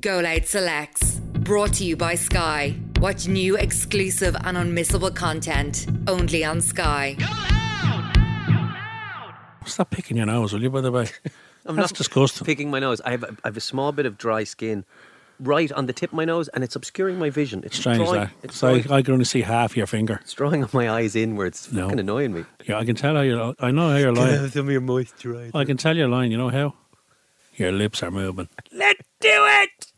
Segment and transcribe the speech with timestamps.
[0.00, 2.74] Go Loud Selects, brought to you by Sky.
[3.00, 7.16] Watch new, exclusive, and unmissable content only on Sky.
[9.66, 11.08] Stop picking your nose, will you, by the way?
[11.66, 12.44] I'm That's not disgusting.
[12.44, 13.00] picking my nose.
[13.02, 14.84] I have, a, I have a small bit of dry skin
[15.38, 17.62] right on the tip of my nose, and it's obscuring my vision.
[17.64, 18.30] It's Strange drawing, that.
[18.42, 20.18] It's So I, drawing, I can only see half your finger.
[20.22, 21.66] it's drawing on my eyes inwards.
[21.66, 21.84] It's No.
[21.84, 22.44] fucking annoying me.
[22.66, 23.54] Yeah, I can tell how you're.
[23.60, 24.48] I know how you're lying.
[24.48, 25.50] some of your moisturizer.
[25.54, 26.32] I can tell you're lying.
[26.32, 26.74] You know how?
[27.56, 28.48] Your lips are moving.
[28.72, 29.01] Let's do
[29.34, 29.92] it!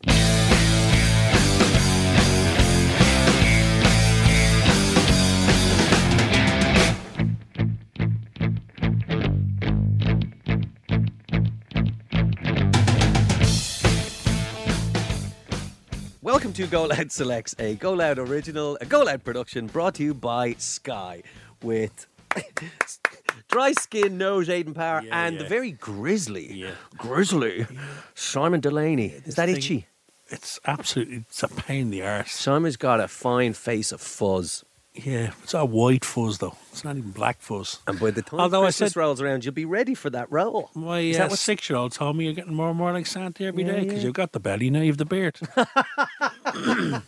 [16.21, 20.03] Welcome to Go Loud Selects, a Go Loud original, a Go Loud production brought to
[20.03, 21.23] you by Sky
[21.61, 22.07] with
[23.55, 26.71] dry skin, nose, Aidan Power, Yeah, and the very grizzly, Yeah.
[26.97, 27.65] grizzly
[28.13, 29.13] Simon Delaney.
[29.25, 29.87] Is that thing- itchy?
[30.27, 31.17] It's absolutely.
[31.29, 32.33] It's a pain in the arse.
[32.33, 34.65] Simon's got a fine face of fuzz.
[34.93, 36.55] Yeah, it's all white fuzz though.
[36.71, 37.79] It's not even black fuzz.
[37.87, 40.69] And by the time Although I said- rolls around, you'll be ready for that roll.
[40.73, 43.43] My Is uh, that what- six-year-old told me you're getting more and more like Santa
[43.45, 44.05] every Yeah, day because yeah.
[44.05, 44.81] you've got the belly now.
[44.81, 45.39] You've the beard.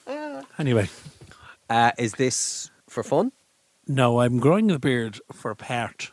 [0.60, 0.88] anyway,
[1.70, 3.32] Uh, is this for fun?
[3.88, 6.12] no, I'm growing the beard for a part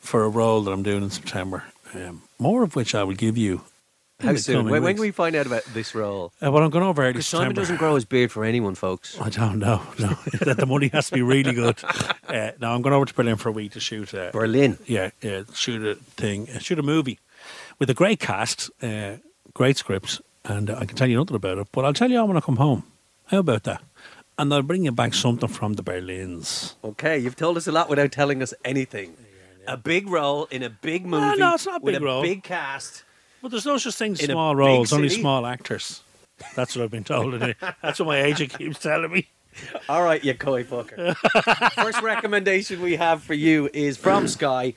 [0.00, 1.64] for a role that I'm doing in September.
[1.94, 3.62] Um, more of which I will give you.
[4.20, 4.68] How soon?
[4.68, 6.30] When, when can we find out about this role?
[6.44, 7.60] Uh, well, I'm going over early Because Simon September.
[7.62, 9.18] doesn't grow his beard for anyone, folks.
[9.18, 9.80] I don't know.
[9.98, 10.08] No,
[10.42, 11.78] that the money has to be really good.
[12.30, 14.14] Uh, no, I'm going over to Berlin for a week to shoot.
[14.14, 14.78] Uh, Berlin.
[14.86, 17.18] yeah, yeah, shoot a thing, uh, shoot a movie
[17.80, 19.16] with a great cast, uh,
[19.52, 21.66] great scripts, and uh, I can tell you nothing about it.
[21.72, 22.84] But I'll tell you all when I come home.
[23.26, 23.82] How about that?
[24.38, 26.74] And I'll bring you back something from the Berlins.
[26.84, 29.16] Okay, you've told us a lot without telling us anything.
[29.66, 32.22] A big role in a big movie No, no, it's not a with big a
[32.22, 33.04] big cast.
[33.42, 36.02] But there's no such thing as In small roles, only small actors.
[36.54, 37.34] That's what I've been told.
[37.82, 39.28] That's what my agent keeps telling me.
[39.88, 41.14] All right, you coy fucker.
[41.74, 44.74] First recommendation we have for you is from Sky,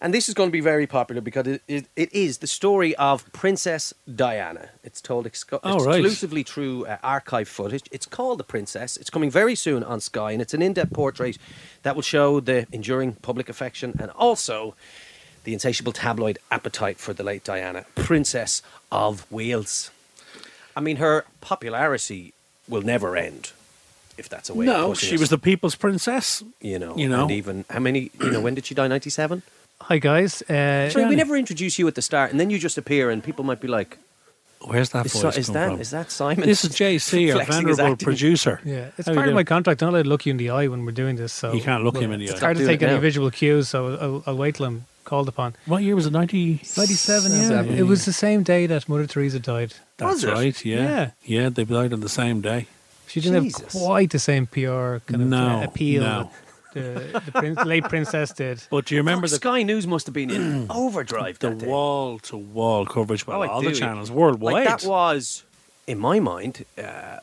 [0.00, 2.94] and this is going to be very popular because it, it, it is the story
[2.96, 4.68] of Princess Diana.
[4.84, 5.96] It's told exco- Oh, right.
[6.00, 7.84] exclusively through uh, archive footage.
[7.90, 8.96] It's called The Princess.
[8.96, 11.36] It's coming very soon on Sky, and it's an in-depth portrait
[11.82, 14.74] that will show the enduring public affection and also
[15.44, 19.90] the insatiable tabloid appetite for the late Diana, Princess of Wales.
[20.76, 22.34] I mean, her popularity
[22.68, 23.52] will never end.
[24.16, 26.42] If that's a way No, she it was the people's princess.
[26.60, 27.22] you know, You know.
[27.22, 28.88] and even how many, you know, when did she die?
[28.88, 29.42] Ninety seven.
[29.82, 30.42] Hi guys.
[30.42, 33.22] Uh, Sorry, we never introduce you at the start, and then you just appear, and
[33.22, 33.98] people might be like,
[34.66, 35.80] Where's that "Is, voice is come that from?
[35.80, 38.60] is that Simon?" This is JC, our venerable producer.
[38.64, 39.82] yeah, it's How part of my contract.
[39.82, 41.32] I'm not allowed to look you in the eye when we're doing this.
[41.32, 42.46] So You can't look him in the It's eye.
[42.46, 43.00] hard to take it any now.
[43.00, 45.54] visual cues, so I'll, I'll wait till I'm called upon.
[45.66, 46.10] What year was it?
[46.12, 47.48] 90, 97, yeah.
[47.48, 47.78] Seven.
[47.78, 49.74] It was the same day that Mother Teresa died.
[49.96, 50.32] That's Was it?
[50.32, 50.64] right.
[50.64, 50.82] Yeah.
[50.82, 51.10] Yeah.
[51.24, 52.66] yeah, They died on the same day.
[53.06, 53.72] She didn't Jesus.
[53.72, 56.30] have quite the same PR kind of No, uh, appeal no.
[56.80, 58.62] That the, the prin- late princess did.
[58.70, 61.66] But do you remember the Sky News must have been in overdrive the that day.
[61.66, 63.74] wall to wall coverage by Oh, I all the do.
[63.76, 64.54] channels worldwide?
[64.54, 65.44] Like that was,
[65.86, 67.18] in my mind, uh,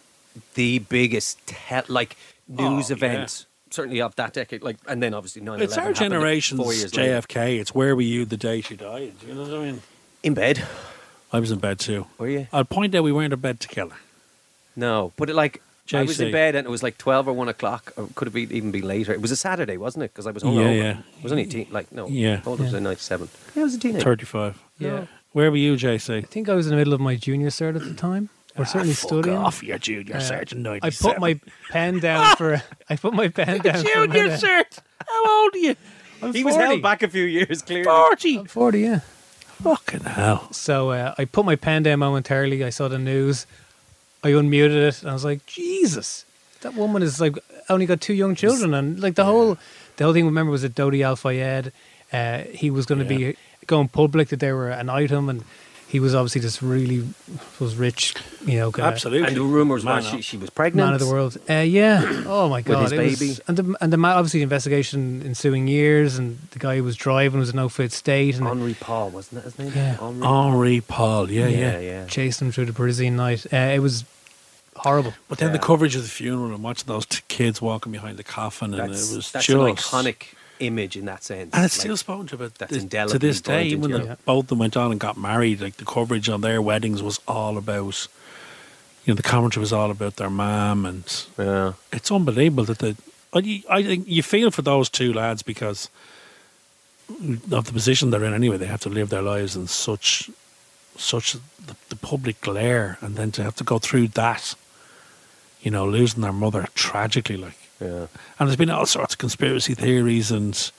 [0.55, 2.17] the biggest te- like
[2.47, 3.45] news Oh, event.
[3.71, 7.22] Certainly of that decade, like, and then obviously 9 it's our generation's four years later.
[7.27, 7.59] JFK.
[7.59, 9.13] It's where were you the day she died?
[9.27, 9.81] You know what I mean?
[10.23, 10.63] In bed,
[11.33, 12.05] I was in bed too.
[12.17, 12.47] were you?
[12.53, 13.95] I'll point out we weren't in bed together.
[14.77, 15.61] No, but it, like
[15.94, 18.34] I was in bed and it was like twelve or one o'clock, or could have
[18.34, 19.13] been, even be later.
[19.13, 20.13] It was a Saturday, wasn't it?
[20.13, 20.63] Because I was hungover.
[20.75, 20.97] Yeah, yeah.
[21.19, 22.38] I was only a teen, like no, Yeah.
[22.38, 22.79] How old was I?
[22.79, 23.29] Ninety seven.
[23.56, 24.03] Yeah, I was a teenager.
[24.03, 24.63] 35.
[24.79, 25.06] Yeah.
[25.34, 26.18] Where were you, JC?
[26.18, 28.66] I think I was in the middle of my junior cert at the time, or
[28.66, 29.38] certainly Ah, fuck studying.
[29.38, 30.66] off, your junior Uh, sergeant.
[30.81, 32.63] I put my pen down for.
[32.90, 34.40] I put my pen down for a junior minute.
[34.41, 34.79] cert.
[35.07, 35.75] How old are you?
[36.23, 37.84] I'm He was held back a few years, clearly.
[37.84, 38.40] 40.
[38.40, 39.00] I'm 40, yeah.
[39.62, 40.52] Fucking hell.
[40.52, 42.63] So uh, I put my pen down momentarily.
[42.63, 43.46] I saw the news.
[44.25, 46.25] I unmuted it, and I was like, Jesus,
[46.62, 47.38] that woman is like
[47.69, 49.58] only got two young children, and like the whole
[49.97, 50.25] the whole thing.
[50.25, 51.72] Remember, was that Dodi Al Fayed?
[52.12, 53.31] Uh, he was going to Yeah.
[53.31, 53.38] be
[53.68, 55.44] going public that they were an item, and
[55.88, 57.03] he was obviously this really
[57.59, 58.16] was rich,
[58.46, 59.28] you know, kinda Absolutely.
[59.28, 60.88] And the rumors were she, she was pregnant.
[60.88, 61.38] man of the world.
[61.49, 62.23] Uh, yeah.
[62.26, 62.82] Oh my god.
[62.84, 63.40] With his it was- baby.
[63.47, 66.96] and the and the ma- obviously the investigation ensuing years, and the guy who was
[66.96, 69.72] driving was in no fit state, and Henri Paul, wasn't that his name?
[69.76, 69.97] Yeah.
[69.99, 70.26] Henri.
[70.26, 71.29] Henri Paul.
[71.32, 71.58] Yeah, yeah.
[71.59, 72.05] yeah, yeah.
[72.08, 73.46] chased him through the Parisian night.
[73.53, 74.03] Uh, it was
[74.75, 75.13] horrible.
[75.27, 78.23] But then the coverage of the funeral and watching those t- kids walking behind the
[78.23, 81.53] coffin, and it was that's just an iconic image in that sense.
[81.53, 83.66] And it's Like, still spoken to about that's this, to this day.
[83.66, 84.17] Even into when you.
[84.25, 87.19] both of them went on and got married, like the coverage on their weddings was
[87.27, 88.07] all about,
[89.05, 91.73] you know, the commentary was all about their mum, and yeah.
[91.91, 92.95] it's unbelievable that the.
[93.33, 95.89] I, I think you feel for those two lads because
[97.09, 98.33] of the position they're in.
[98.33, 100.29] Anyway, they have to live their lives in such
[100.97, 104.55] such the, the public glare, and then to have to go through that,
[105.66, 107.58] you know, losing their mother tragically, like.
[107.82, 108.08] Yeah.
[108.40, 110.72] And there's been all sorts of conspiracy theories and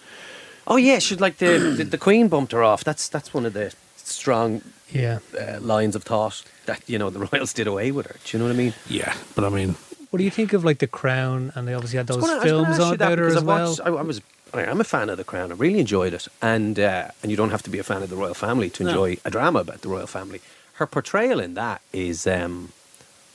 [0.67, 2.83] Oh yeah, she's like the, the the Queen bumped her off.
[2.85, 5.19] That's that's one of the strong Yeah.
[5.39, 8.17] uh, lines of thought that you know the royals did away with her.
[8.25, 8.75] Do you know what I mean?
[8.89, 9.15] yeah.
[9.35, 9.77] But I mean,
[10.11, 11.53] What do you think of like The Crown?
[11.55, 13.27] And they obviously had those gonna- I was gonna films ask on you about her
[13.27, 13.69] as I well.
[13.69, 14.21] watched- I, I was.
[14.55, 15.53] I mean, I'm a fan of The Crown.
[15.53, 18.09] I really enjoyed it, and uh, and you don't have to be a fan of
[18.11, 18.89] the royal family to No.
[18.91, 20.41] enjoy a drama about the royal family.
[20.75, 22.73] Her portrayal in that is, um,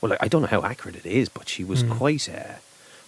[0.02, 2.28] well, I don't know how accurate it is, but she was quite.
[2.28, 2.56] Uh,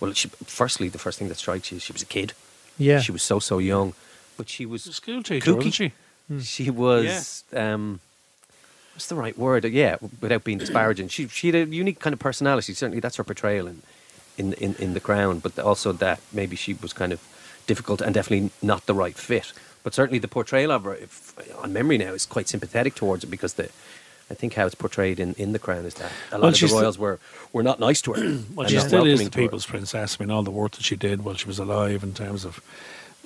[0.00, 2.32] well, she, firstly, the first thing that strikes you is she was a kid.
[2.78, 3.00] Yeah.
[3.00, 3.94] She was so so young,
[4.36, 5.56] but she was she's a school teacher, Kooky.
[5.56, 5.92] wasn't she?
[6.40, 7.44] She was.
[7.52, 8.00] Um,
[8.94, 9.64] what's the right word?
[9.64, 12.74] Yeah, without being disparaging, she she had a unique kind of personality.
[12.74, 13.82] Certainly, that's her portrayal in
[14.38, 15.40] in in, in the Crown.
[15.40, 17.20] But also that maybe she was kind of
[17.66, 19.52] difficult and definitely not the right fit.
[19.82, 23.28] But certainly, the portrayal of her, if, on memory now, is quite sympathetic towards it
[23.28, 23.68] because the.
[24.30, 26.58] I think how it's portrayed in, in the Crown is that a lot Well, of
[26.60, 27.18] the royals were,
[27.52, 28.38] were not nice to her.
[28.54, 30.16] Well, she still is the people's princess.
[30.18, 32.60] I mean, all the work that she did while she was alive in terms of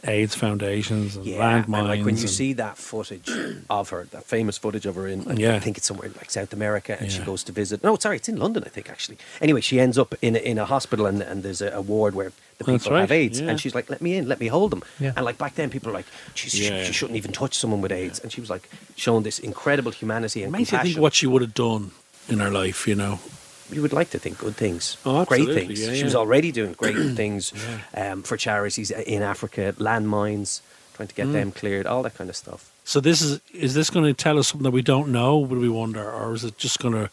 [0.05, 1.79] AIDS foundations and Yeah, landmines.
[1.79, 3.29] and like when you see that footage
[3.69, 5.59] of her, that famous footage of her in, I Yeah.
[5.61, 7.83] think it's somewhere in like South America, and she goes to visit.
[7.83, 9.19] No, sorry, it's in London, I think actually.
[9.41, 12.15] Anyway, she ends up in a, in a hospital, and, and there's a, a ward
[12.15, 13.49] where the people have AIDS, yeah.
[13.51, 15.13] and she's like, "Let me in, let me hold them." Yeah.
[15.17, 16.85] And like back then, people are like, "She's, she, Yeah.
[16.85, 20.41] she shouldn't even touch someone with AIDS," and she was like showing this incredible humanity
[20.41, 20.95] It and makes you compassion.
[20.95, 21.93] think what she would have done
[22.29, 23.21] in her life, you know.
[23.71, 25.81] You would like to think good things, Oh, great things.
[25.81, 26.05] yeah, she yeah.
[26.05, 27.53] was already doing great things
[27.95, 30.61] um, for charities in Africa, landmines,
[30.95, 31.17] trying to Mm.
[31.17, 32.71] get them cleared, all that kind of stuff.
[32.85, 35.39] So this is is this going to tell us something that we don't know?
[35.39, 37.11] Would we wonder, or is it just going to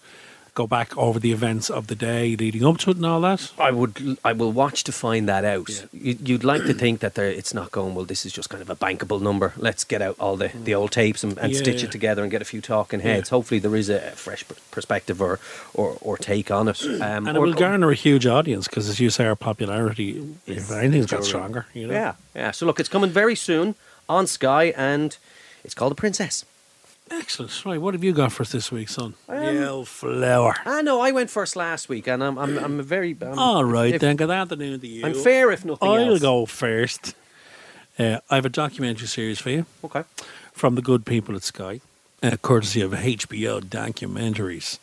[0.55, 3.51] go back over the events of the day leading up to it and all that?
[3.59, 4.17] I would.
[4.23, 5.69] I will watch to find that out.
[5.69, 5.81] Yeah.
[5.93, 7.93] You, you'd like to think that there, it's not going.
[7.93, 9.53] Well, this is just kind of a bankable number.
[9.57, 11.89] Let's get out all the, the old tapes and, and Yeah, stitch yeah.
[11.89, 13.29] it together and get a few talking heads.
[13.29, 15.39] Hopefully, there is a fresh perspective or,
[15.73, 16.81] or, or take on it.
[17.05, 20.23] Um, And it or- will garner a huge audience because, as you say, our popularity,
[20.47, 21.93] if Is anything's got stronger, you know.
[21.93, 22.51] Yeah, yeah.
[22.51, 23.75] So look, it's coming very soon
[24.07, 25.17] on Sky, and
[25.63, 26.45] it's called The Princess.
[27.11, 27.65] Excellent.
[27.65, 29.13] Right, what have you got for us this week, son?
[29.29, 30.55] Um, the flower.
[30.65, 33.15] I know I went first last week, and I'm I'm, I'm a very.
[33.21, 34.15] I'm, All right, if- then.
[34.15, 35.05] Good afternoon to you.
[35.05, 36.21] I'm fair if nothing I'll else.
[36.21, 37.13] go first.
[37.99, 40.03] Uh, I have a documentary series for you Okay.
[40.51, 41.79] from the good people at Sky,
[42.23, 44.79] uh, courtesy of HBO Documentaries.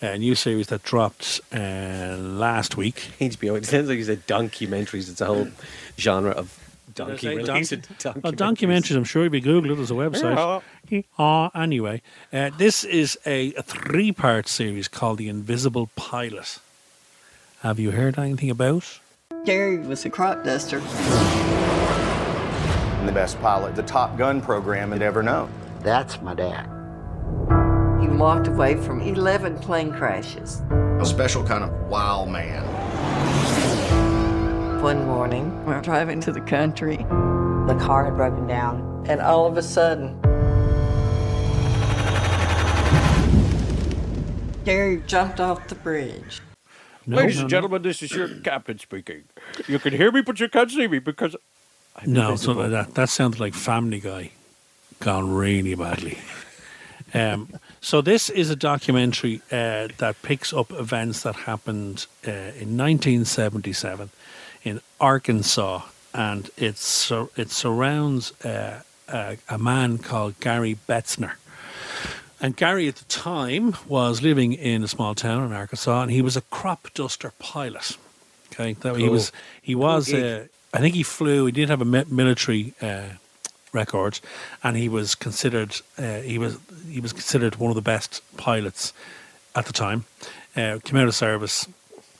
[0.00, 3.10] A new series that dropped uh, last week.
[3.20, 3.56] HBO.
[3.56, 5.08] It sounds like you said documentaries.
[5.08, 5.48] It's a whole
[5.98, 6.61] genre of Did I
[6.94, 8.20] donkey say related donkey?
[8.22, 10.62] Well, documentaries, I'm sure if you Google it, there's a website.
[11.18, 12.02] Ah, anyway,
[12.34, 16.58] uh, this is a, a three part series called The Invisible Pilot.
[17.60, 19.00] Have you heard anything about?
[19.46, 20.80] Gary was a crop duster.
[22.98, 25.50] And the best pilot the Top Gun program had ever known.
[25.80, 26.66] That's my dad.
[28.00, 30.60] He walked away from 11 plane crashes.
[31.00, 32.62] A special kind of wild man.
[34.82, 36.96] One morning, we were driving to the country.
[36.96, 40.20] The car had broken down, and all of a sudden,
[44.64, 46.40] Gary jumped off the bridge.
[47.06, 47.56] No, Ladies no, and no.
[47.56, 49.22] gentlemen, this is your captain speaking.
[49.68, 51.36] You can hear me, but you can't see me because
[51.96, 52.54] I'm No, invisible.
[52.54, 52.94] something like that.
[52.96, 54.32] That sounds like Family Guy
[54.98, 56.18] gone really badly.
[57.14, 57.50] Um,
[57.80, 64.02] so this is a documentary uh, that picks up events that happened uh, in 1977
[64.08, 64.10] in
[65.02, 65.82] Arkansas,
[66.14, 71.32] and it sur- it surrounds uh, a, a man called Gary Betzner.
[72.40, 76.22] And Gary at the time was living in a small town in Arkansas, and he
[76.22, 77.96] was a crop duster pilot.
[78.52, 80.06] Okay, that he was he was.
[80.06, 80.24] gig.
[80.24, 80.44] Uh,
[80.74, 81.46] I think he flew.
[81.46, 83.10] He did have a military uh,
[83.72, 84.20] record,
[84.62, 85.80] and he was considered.
[85.98, 88.92] Uh, he was he was considered one of the best pilots
[89.54, 90.04] at the time.
[90.56, 91.66] Uh, came out of service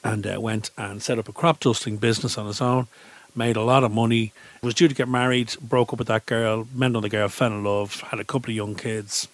[0.04, 2.86] and uh, went and set up a crop dusting business on his own.
[3.34, 4.32] Made a lot of money.
[4.62, 5.54] Was due to get married.
[5.60, 6.68] Broke up with that girl.
[6.74, 7.28] Met another girl.
[7.28, 8.00] Fell in love.
[8.02, 9.28] Had a couple of young kids.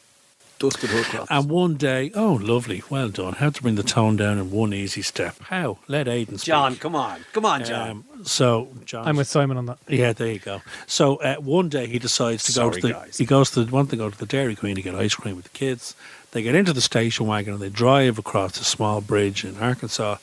[0.61, 1.31] Dusted her crops.
[1.31, 3.35] And one day, oh, lovely, well done.
[3.35, 5.37] How to bring the tone down in one easy step?
[5.41, 5.79] How?
[5.87, 6.47] Let Aidan speak.
[6.47, 7.91] John, come on, come on, John.
[7.91, 9.07] Um, so, John.
[9.07, 9.79] I'm with Simon on that.
[9.87, 10.63] Yeah, there you go.
[10.89, 12.93] So uh, one day he decides to go Sorry, to the.
[12.93, 13.19] guys.
[13.19, 15.45] He goes to want to go to the Dairy Queen to get ice cream with
[15.45, 15.95] the kids.
[16.33, 20.17] They get into the station wagon and they drive across a small bridge in Arkansas.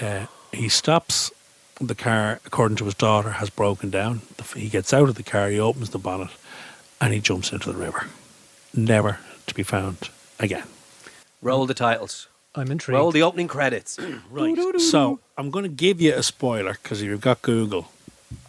[0.00, 1.30] Uh, he stops.
[1.80, 4.22] The car, according to his daughter, has broken down.
[4.56, 5.48] He gets out of the car.
[5.48, 6.30] He opens the bonnet,
[7.00, 8.08] and he jumps into the river.
[8.74, 10.64] Never to be found again.
[11.40, 12.26] Roll the titles.
[12.56, 12.96] I'm intrigued.
[12.98, 13.98] Roll the opening credits.
[14.30, 14.80] Right.
[14.80, 17.92] So I'm going to give you a spoiler because you've got Google.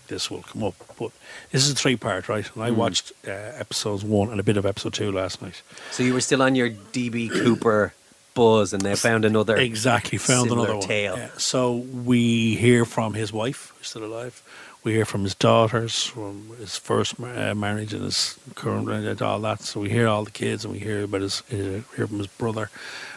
[0.08, 0.74] this will come up.
[0.98, 1.12] But
[1.52, 2.50] this is a three part, right?
[2.56, 2.64] And.
[2.64, 5.62] I watched uh, episodes one and a bit of episode two last night.
[5.92, 7.94] So you were still on your DB Cooper
[8.40, 10.88] buzz, and they found another Exactly, found another one.
[10.88, 11.18] tale.
[11.18, 11.30] Yeah.
[11.38, 11.76] So
[12.12, 14.42] we hear from his wife, who's still alive.
[14.82, 19.22] We hear from his daughters, from his first uh, marriage and his current marriage, and
[19.22, 19.62] all that.
[19.62, 22.28] So we hear all the kids, and we hear about his, uh, hear from his
[22.28, 22.70] brother,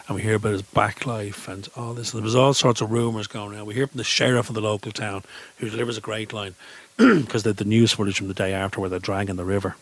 [0.07, 2.11] and we hear about his back life and all this.
[2.13, 3.65] And there was all sorts of rumours going on.
[3.65, 5.23] We hear from the sheriff of the local town,
[5.57, 6.55] who delivers a great line,
[6.97, 9.77] because the news footage from the day after where they're dragging the river.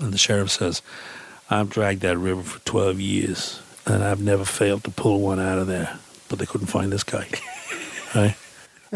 [0.00, 0.80] And the sheriff says,
[1.50, 5.58] I've dragged that river for 12 years and I've never failed to pull one out
[5.58, 5.98] of there.
[6.28, 7.26] But they couldn't find this guy.
[8.14, 8.36] right?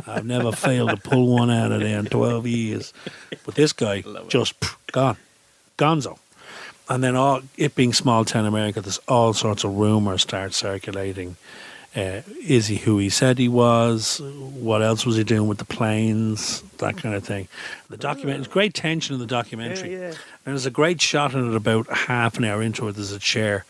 [0.06, 2.92] I've never failed to pull one out of there in 12 years.
[3.44, 5.16] But this guy just pff, gone.
[5.78, 6.18] Gonzo.
[6.88, 11.36] And then all it being small town America, there's all sorts of rumors start circulating.
[11.94, 14.20] Uh, is he who he said he was?
[14.20, 16.62] What else was he doing with the planes?
[16.78, 17.48] That kind of thing.
[17.90, 19.94] The document, there's great tension in the documentary.
[19.94, 22.92] And there's a great shot in it about half an hour into it.
[22.92, 23.66] There's a chair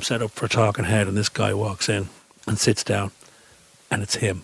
[0.00, 2.08] set up for a talking head, and this guy walks in
[2.46, 3.10] and sits down,
[3.90, 4.42] and it's him.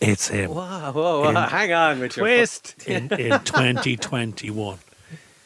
[0.00, 2.74] It's him Wow, whoa, whoa, In- hang on with your Twist.
[2.86, 4.78] in, in 2021.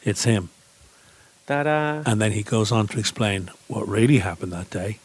[0.03, 0.49] It's him.
[1.45, 2.01] Ta-da.
[2.05, 4.99] And then he goes on to explain what really happened that day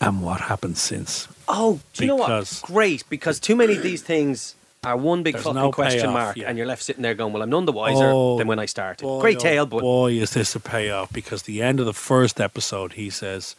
[0.00, 1.26] and what happened since.
[1.48, 2.62] Oh, do you know what?
[2.64, 4.54] Great, because too many of these things
[4.86, 6.48] are one big There's fucking no question payoff, mark, yeah.
[6.48, 8.66] and you're left sitting there going, "Well, I'm none the wiser Oh, than when I
[8.66, 11.12] started." Boy, Great oh tale, but boy, is this a payoff?
[11.12, 13.56] Because the end of the first episode, he says.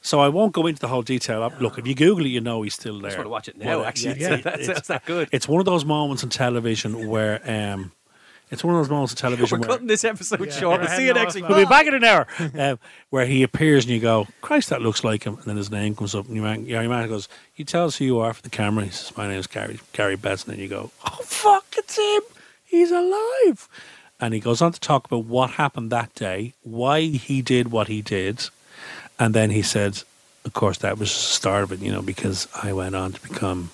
[0.00, 1.52] So I won't go into the whole detail.
[1.60, 3.06] Look, if you Google it, you know he's still there.
[3.06, 3.66] I just want to watch it now.
[3.78, 5.28] Well, actually, yeah, that's, it's- that's that good.
[5.32, 7.90] It's one of those moments on television where um,
[8.50, 10.80] it's one of those moments of television We're where cutting this episode Yeah, short.
[10.80, 11.48] we're We'll see you next off week.
[11.48, 12.26] We'll be back in an hour.
[12.58, 12.78] um,
[13.10, 15.34] where he appears and you go, Christ, that looks like him.
[15.34, 17.96] And then his name comes up and your man, your man goes, You tell us
[17.96, 18.84] who you are for the camera.
[18.84, 20.48] He says, My name is Gary, Gary Betzner.
[20.54, 22.22] And you go, Oh, fuck, it's him.
[22.64, 23.68] He's alive.
[24.20, 27.88] And he goes on to talk about what happened that day, why he did what
[27.88, 28.48] he did.
[29.18, 30.02] And then he said,
[30.44, 33.20] Of course, that was the start of it, you know, because I went on to
[33.28, 33.70] become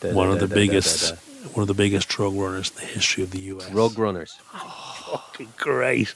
[0.00, 1.14] Da, one da, of the da, biggest.
[1.54, 4.34] One of the biggest drug runners in the history of the U.S Rug runners.
[4.52, 6.14] fucking great.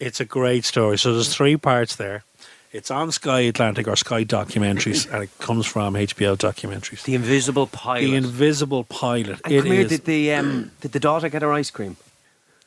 [0.00, 0.98] It's a great story.
[0.98, 2.24] So there's three parts there.
[2.72, 7.04] It's on Sky Atlantic or Sky Documentaries, and it comes from HBO Documentaries.
[7.04, 8.00] The Invisible Pilot.
[8.06, 9.40] The Invisible Pilot.
[9.44, 11.96] and It come here, did the um, did the daughter get her ice cream?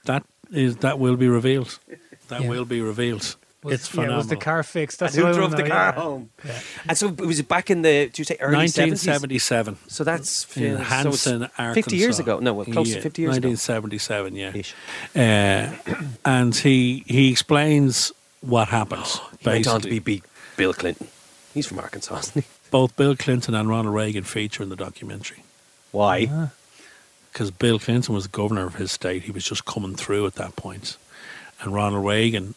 [0.06, 1.78] that is that will be revealed.
[2.30, 2.50] That Yeah.
[2.50, 3.36] will be revealed.
[3.64, 4.18] Was, it's yeah, phenomenal.
[4.18, 5.00] was the car fixed?
[5.00, 5.92] That's and who drove the know, car yeah.
[5.94, 6.30] home?
[6.46, 6.60] Yeah.
[6.90, 9.08] And so it was back in the, do you say early 70s?
[9.08, 11.74] 1977 So that's in yeah, so Arkansas.
[11.74, 12.40] 50 years ago.
[12.40, 13.50] No, well, close Yeah, to 50 years ago.
[13.50, 14.52] 1977, yeah.
[15.16, 15.96] Uh,
[16.26, 18.12] and he he explains
[18.42, 19.20] what happens.
[19.40, 20.24] He went on to be beat
[20.56, 21.08] Bill Clinton.
[21.54, 22.50] He's from Arkansas, isn't he?
[22.70, 25.44] Both Bill Clinton and Ronald Reagan feature in the documentary.
[25.92, 26.28] Why?
[26.32, 26.52] Ah.
[27.34, 29.24] because Bill Clinton was the governor of his state.
[29.24, 30.98] He was just coming through at that point.
[31.62, 32.54] And Ronald Reagan,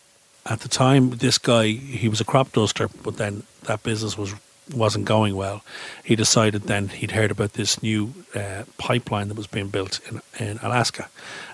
[0.46, 4.34] at the time, this guy, he was a crop duster, but then that business was
[4.74, 5.64] wasn't going well.
[6.04, 10.20] He decided then he'd heard about this new uh, pipeline that was being built in,
[10.38, 11.08] in Alaska,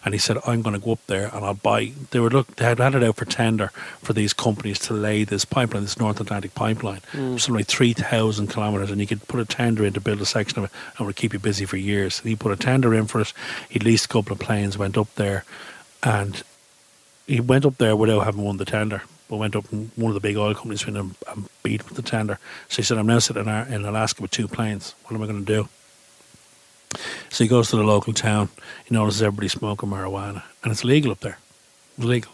[0.05, 2.57] and he said, "I'm going to go up there and I'll buy." They were look,
[2.57, 3.69] they had had it out for tender
[4.03, 7.01] for these companies to lay this pipeline, this North Atlantic pipeline,
[7.39, 10.27] something like three thousand kilometers, and you could put a tender in to build a
[10.27, 12.21] section of it, and it would keep you busy for years.
[12.21, 13.33] And he put a tender in for it.
[13.69, 15.45] He leased a couple of planes, went up there,
[16.03, 16.43] and
[17.27, 20.15] he went up there without having won the tender, but went up and one of
[20.15, 22.39] the big oil companies went and, and beat with the tender.
[22.69, 24.95] So he said, I'm now sitting in, Alaska with two planes.
[25.05, 25.69] What am I going to do?
[27.31, 28.49] So he goes to the local town.
[28.85, 31.39] He notices everybody smoking marijuana, and it's legal up there.
[31.97, 32.33] It's legal.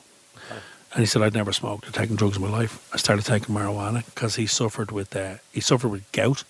[0.93, 2.87] And he said, I'd never smoked or taken drugs in my life.
[2.93, 6.45] I started taking marijuana because he suffered with uh, he suffered with gout,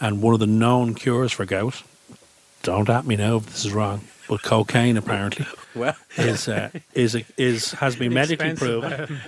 [0.00, 1.84] and one of the known cures for gout.
[2.64, 7.16] Don't at me now if this is wrong, but cocaine apparently Well, is uh, is
[7.36, 9.20] is has been medically proven.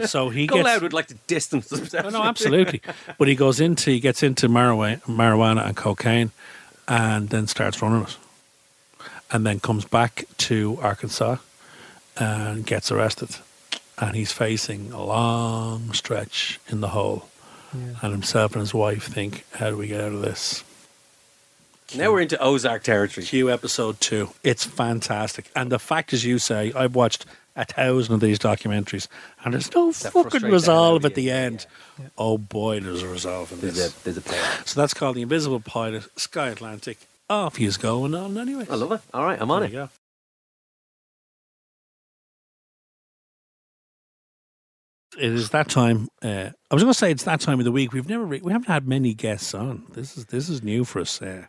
[0.06, 2.12] so he Go gets Loud would like to distance themselves.
[2.12, 2.80] no, no, absolutely.
[3.18, 6.30] But he goes into he gets into marijuana, marijuana and cocaine,
[6.88, 8.16] and then starts running it,
[9.30, 11.36] and then comes back to Arkansas
[12.18, 13.36] and gets arrested,
[13.98, 17.28] and he's facing a long stretch in the hole,
[17.72, 20.62] and himself and his wife think, how do we get out of this?
[21.96, 23.26] Now we're into Ozark territory.
[23.26, 24.30] Q episode two.
[24.42, 25.50] It's fantastic.
[25.54, 29.08] And the fact, as you say, I've watched a thousand of these documentaries,
[29.44, 31.28] and there's no That fucking resolve at the you.
[31.28, 31.66] Yeah, end.
[32.16, 33.94] Oh boy, there's a resolve in There's this.
[34.00, 34.40] a, there's a player.
[34.64, 36.98] So that's called The Invisible Pilot, Sky Atlantic.
[37.28, 38.66] Off he's going on anyway.
[38.70, 39.00] I love it.
[39.12, 39.90] All right, I'm on there it.
[45.18, 46.08] It is that time.
[46.22, 47.92] Uh, I was going to say it's that time of the week.
[47.92, 49.84] We've never, re- we haven't had many guests on.
[49.92, 51.20] This is this is new for us.
[51.20, 51.46] Uh,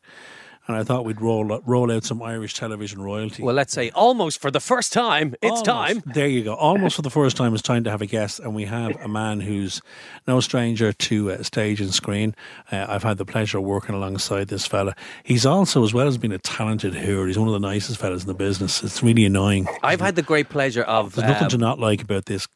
[0.68, 3.44] and I thought we'd roll roll out some Irish television royalty.
[3.44, 5.36] Well, let's say almost for the first time.
[5.42, 5.66] It's Almost.
[5.66, 6.04] time.
[6.06, 6.54] There you go.
[6.54, 9.08] Almost for the first time, it's time to have a guest, and we have a
[9.10, 9.82] man who's
[10.26, 12.34] no stranger to uh, stage and screen.
[12.72, 14.96] Uh, I've had the pleasure of working alongside this fella.
[15.24, 18.24] He's also, as well as being a talented hooer, he's one of the nicest fellas
[18.24, 18.82] in the business.
[18.84, 19.68] It's really annoying.
[19.82, 21.16] I've had the great pleasure of.
[21.16, 22.48] There's nothing um, to not like about this.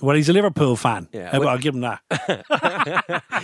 [0.00, 1.08] Well, he's a Liverpool fan.
[1.12, 2.00] Yeah, I'll, well- I'll give him that.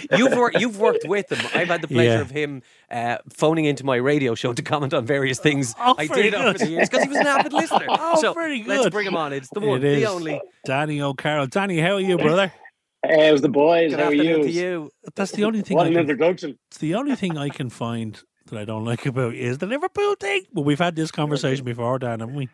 [0.16, 0.60] you've worked.
[0.60, 1.38] You've worked with him.
[1.54, 2.20] I've had the pleasure Yeah.
[2.20, 6.06] of him uh, phoning into my radio show to comment on various things Oh, I
[6.06, 6.60] very did over good.
[6.62, 7.86] the years because he was an avid listener.
[7.88, 8.68] Oh, so very good.
[8.80, 9.32] Let's bring him on.
[9.32, 10.40] It's the one, It is the only.
[10.64, 11.46] Danny O'Carroll.
[11.46, 12.52] Danny, how are you, brother?
[13.04, 13.90] Hey, it was the boys.
[13.92, 14.42] Good How are you?
[14.42, 14.90] to you.
[15.14, 15.76] That's the only thing.
[15.76, 16.58] What I an can, introduction.
[16.68, 19.66] it's the only thing I can find that I don't like about you is the
[19.66, 20.42] Liverpool thing.
[20.52, 22.48] But we've had this conversation before, Dan, haven't we?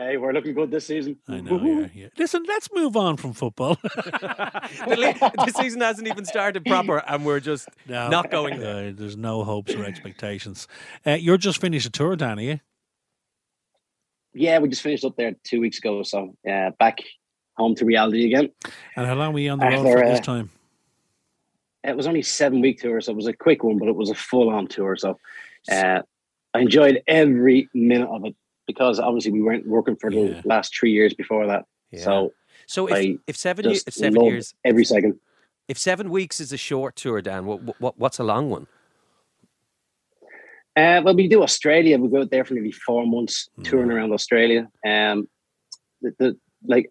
[0.00, 1.18] Hey, we're looking good this season.
[1.28, 1.60] I know.
[1.62, 2.06] Yeah, yeah.
[2.16, 3.74] Listen, let's move on from football.
[3.84, 8.08] the, le- the season hasn't even started proper, and we're just No.
[8.08, 8.88] not going there.
[8.88, 10.66] Uh, there's no hopes or expectations.
[11.06, 12.62] Uh, you're just finished a tour, Danny.
[14.32, 17.00] Yeah, we just finished up there two weeks ago, so uh, back
[17.58, 18.48] home to reality again.
[18.96, 20.50] And how long were you on the Uh, road for, for this uh, time?
[21.84, 24.08] It was only seven week tour, so it was a quick one, but it was
[24.08, 24.96] a full on tour.
[24.96, 25.18] So
[25.70, 26.00] uh,
[26.54, 28.34] I enjoyed every minute of it
[28.70, 30.42] because obviously we weren't working for the Yeah.
[30.44, 31.62] last three years before that.
[31.90, 32.04] Yeah.
[32.08, 32.32] So
[32.66, 35.12] So if, I if seven years, if seven years, every second.
[35.72, 38.66] if seven weeks is a short tour, Dan, what, what what's a long one?
[40.76, 41.98] Uh, well, we do Australia.
[41.98, 43.94] We go out there for nearly four months touring Mm.
[43.94, 44.62] around Australia.
[44.86, 45.28] Um,
[46.02, 46.28] the, the
[46.64, 46.86] like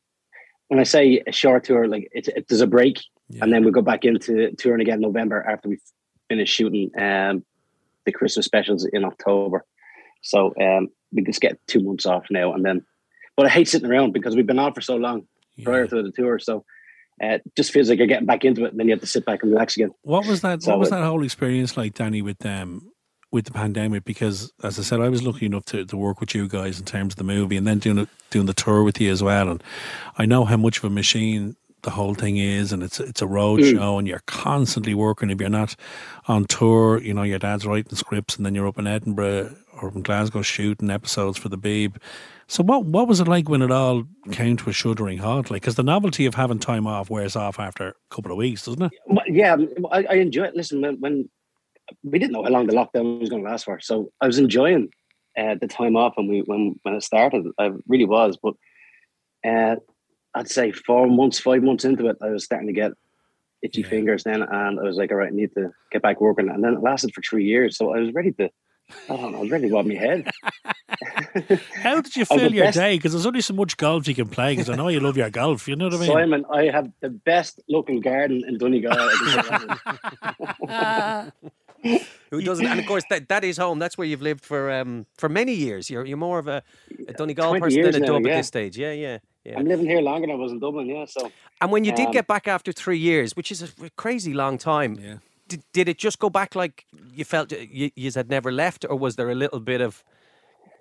[0.68, 2.96] when I say a short tour, like it's it, there's a break,
[3.30, 3.40] Yeah.
[3.44, 5.78] and then we go back into touring again November after we
[6.30, 7.44] finish shooting um,
[8.06, 9.60] the Christmas specials in October.
[10.22, 12.86] So um, we just get two months off now, and then.
[13.38, 15.26] But I hate sitting around because we've been on for so long
[15.64, 16.40] prior to the tour.
[16.40, 16.66] So
[17.24, 19.08] uh, it just feels like you're getting back into it, and then you have to
[19.08, 19.92] sit back and relax again.
[20.02, 20.62] What was that?
[20.62, 22.92] So what was it- that whole experience like, Danny, with um,
[23.32, 24.04] with the pandemic?
[24.04, 26.86] Because as I said, I was lucky enough to, to work with you guys in
[26.86, 29.50] terms of the movie, and then doing doing the tour with you as well.
[29.50, 29.64] And
[30.18, 33.28] I know how much of a machine the whole thing is, and it's it's a
[33.28, 33.72] road Mm.
[33.78, 35.30] show, and you're constantly working.
[35.30, 35.76] If you're not
[36.28, 39.90] on tour, you know your dad's writing scripts, and then you're up in Edinburgh or
[39.94, 41.96] in Glasgow shooting episodes for the Beeb.
[42.48, 45.50] So what what was it like when it all came to a shuddering halt?
[45.52, 48.66] Like, because the novelty of having time off wears off after a couple of weeks,
[48.66, 48.92] doesn't it?
[49.06, 49.56] Well, yeah,
[49.92, 50.56] I, I enjoy it.
[50.56, 51.30] Listen, when, when
[52.04, 54.40] we didn't know how long the lockdown was going to last for, so I was
[54.40, 54.90] enjoying
[55.38, 57.46] uh, the time off when we when when it started.
[57.60, 58.56] I really was, but
[59.48, 59.76] uh,
[60.40, 62.92] I'd say four months, five months into it, I was starting to get
[63.62, 63.90] itchy Yeah.
[63.90, 66.50] fingers then, and I was like, all right, I need to get back working.
[66.50, 68.50] And then it lasted for three years, so I was ready to.
[69.08, 70.28] I don't know, I was ready to go my head.
[71.76, 72.96] How did you the fill your best- day?
[72.96, 74.54] Because there's only so much golf you can play.
[74.56, 75.68] Because I know you love your golf.
[75.68, 76.12] You know what I mean?
[76.12, 78.98] Simon, I have the best looking garden in Donegal.
[82.32, 82.66] Who doesn't?
[82.66, 83.80] And of course, that, that is home.
[83.80, 85.90] That's where you've lived for um, for many years.
[85.90, 86.64] You're you're more of a,
[87.08, 88.38] a Donegal person than a now, Dub at yeah.
[88.38, 88.78] this stage.
[88.78, 89.58] Yeah, yeah, yeah.
[89.58, 91.06] I'm living here longer than I was in Dublin, yeah.
[91.06, 94.34] So And when you did Um, get back after three years, which is a crazy
[94.34, 95.18] long time, Yeah.
[95.48, 98.96] did, did it just go back like you felt you, you had never left, or
[98.98, 100.04] was there a little bit of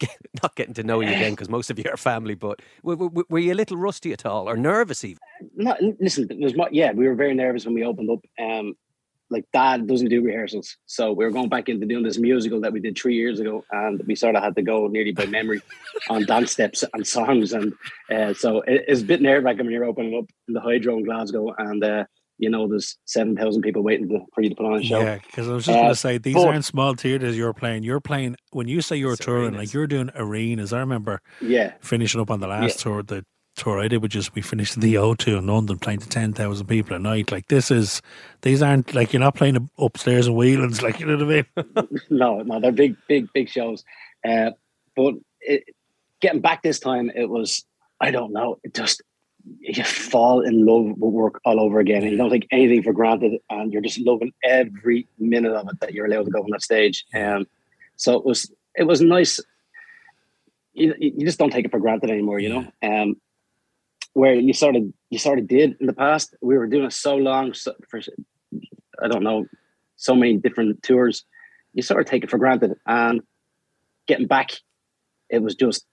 [0.42, 3.24] not getting to know you again because most of you are family, but were, were,
[3.28, 5.18] were you a little rusty at all or nervous even?
[5.54, 8.74] not listen there's mo- yeah we were very nervous when we opened up um
[9.30, 12.72] like dad doesn't do rehearsals so we were going back into doing this musical that
[12.72, 15.60] we did three years ago and we sort of had to go nearly by memory
[16.10, 17.72] on dance steps and songs and
[18.10, 21.04] uh, so it, it's a bit nerve-wracking when you're opening up in the hydro in
[21.04, 22.04] glasgow and uh
[22.40, 25.16] you know there's 7,000 people waiting to, for you to put on a show Yeah,
[25.26, 27.82] because I was just Uh, going to say these but- aren't small theaters you're playing.
[27.82, 29.58] You're playing when you say you're touring, arenas.
[29.58, 30.72] like you're doing arenas.
[30.72, 33.24] I remember yeah finishing up on the last tour, the
[33.58, 36.66] tour I did, which is we finished the O2 in London, playing to ten thousand
[36.66, 37.30] people a night.
[37.30, 38.00] Like this is,
[38.42, 42.00] these aren't like you're not playing upstairs in Whelan's, like you know what I mean.
[42.10, 43.84] no, no, they're big, big, big shows.
[44.26, 44.50] Uh,
[44.96, 45.64] but it,
[46.20, 47.64] getting back this time, it was
[48.00, 49.02] I don't know, it just
[49.60, 52.92] you fall in love with work all over again, and you don't take anything for
[52.92, 56.50] granted, and you're just loving every minute of it that you're allowed to go on
[56.50, 57.04] that stage.
[57.14, 57.46] Um,
[57.96, 59.40] so it was it was nice.
[60.74, 62.72] You, you just don't take it for granted anymore, you know.
[62.82, 63.16] Um,
[64.18, 66.92] where you sort of you sort of did in the past, we were doing it
[66.92, 68.00] so long so, for
[69.02, 69.46] I don't know
[69.96, 71.24] so many different tours
[71.78, 72.74] you sort of take it for granted.
[72.86, 73.20] And
[74.08, 74.50] getting back,
[75.30, 75.86] it was just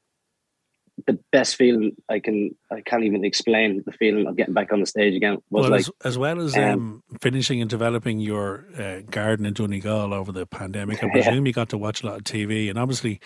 [1.08, 2.56] the best feeling I can.
[2.72, 5.40] I can't even explain the feeling of getting back on the stage again.
[5.50, 9.54] Was well, like as, as well as um, finishing and developing your uh, garden in
[9.54, 11.14] Donegal over the pandemic, I Yeah.
[11.14, 12.70] presume you got to watch a lot of TV.
[12.70, 13.20] And obviously,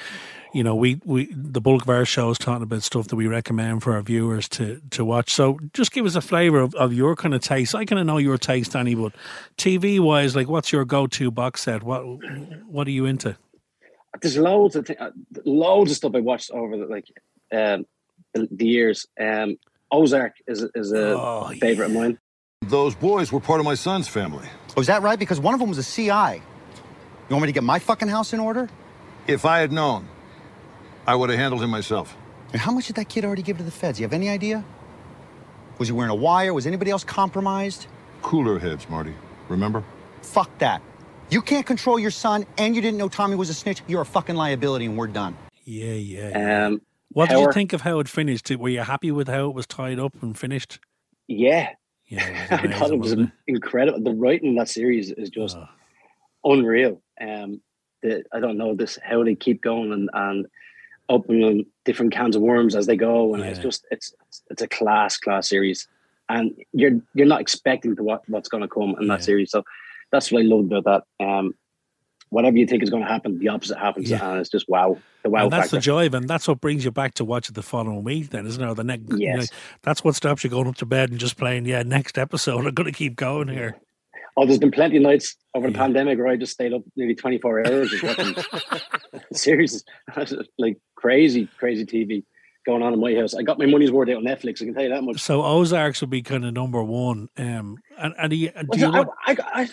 [0.51, 3.83] you know, we, we the bulk of our shows talking about stuff that we recommend
[3.83, 5.31] for our viewers to, to watch.
[5.31, 7.75] So just give us a flavour of, of your kind of taste.
[7.75, 9.13] I kind of know your taste, Danny, but
[9.57, 11.83] TV wise, like what's your go to box set?
[11.83, 12.01] What
[12.65, 13.37] what are you into?
[14.21, 15.11] there's loads of thi- uh,
[15.45, 17.05] loads of stuff I watched over the like
[17.51, 17.85] um,
[18.33, 19.05] the, the years.
[19.19, 19.57] Um,
[19.91, 22.19] Ozark is is a Oh, favorite of mine.
[22.67, 24.47] Those boys were part of my son's family.
[24.77, 25.17] Oh, is that right?
[25.17, 26.05] Because one of them was a CI.
[26.09, 28.69] You want me to get my fucking house in order?
[29.27, 30.07] If I had known,
[31.07, 32.15] I would have handled him myself.
[32.51, 33.99] And how much did that kid already give to the feds?
[33.99, 34.63] You have any idea?
[35.77, 36.53] Was he wearing a wire?
[36.53, 37.87] Was anybody else compromised?
[38.21, 39.13] Cooler heads, Marty.
[39.47, 39.83] Remember?
[40.21, 40.81] Fuck that.
[41.29, 43.81] You can't control your son, and you didn't know Tommy was a snitch.
[43.87, 45.37] You're a fucking liability, and we're done.
[45.63, 46.65] Yeah, yeah.
[46.65, 48.49] Um, what did you think of how it finished?
[48.51, 50.79] Were you happy with how it was tied up and finished?
[51.27, 51.69] Yeah,
[52.07, 54.01] Yeah, it I thought it was wasn't incredible.
[54.01, 55.67] The writing in that series is just Oh.
[56.43, 57.01] unreal.
[57.19, 57.61] Um,
[58.01, 60.45] the, I don't know this how they keep going and and
[61.09, 64.13] opening different cans of worms as they go, and it's just it's
[64.49, 65.87] it's a class class series,
[66.29, 69.51] and you're you're not expecting to what what's going to come in that series.
[69.51, 69.63] So
[70.11, 71.25] that's what I loved about that.
[71.25, 71.53] Um,
[72.29, 74.31] whatever you think is going to happen, the opposite happens, Yeah.
[74.31, 75.75] and it's just wow, the wow and that's factor.
[75.77, 78.29] the joy, and that's what brings you back to watch it the following week.
[78.29, 78.67] Then, isn't it?
[78.67, 79.43] Or the next, you know,
[79.81, 81.65] that's what stops you going up to bed and just playing.
[81.65, 82.57] Yeah, next episode.
[82.67, 83.77] I'm going to keep going here.
[84.37, 85.79] Oh, there's been plenty of nights over the Yeah.
[85.79, 88.35] pandemic where I just stayed up nearly 24 hours just watching
[89.33, 89.83] series.
[90.57, 92.23] like crazy, crazy TV
[92.65, 93.33] going on in my house.
[93.35, 94.61] I got my money's worth out on Netflix.
[94.61, 95.19] I can tell you that much.
[95.19, 97.27] So Ozarks would be kind of number one.
[97.37, 99.69] Um, and and he, you, do Well, you I, want- I, I,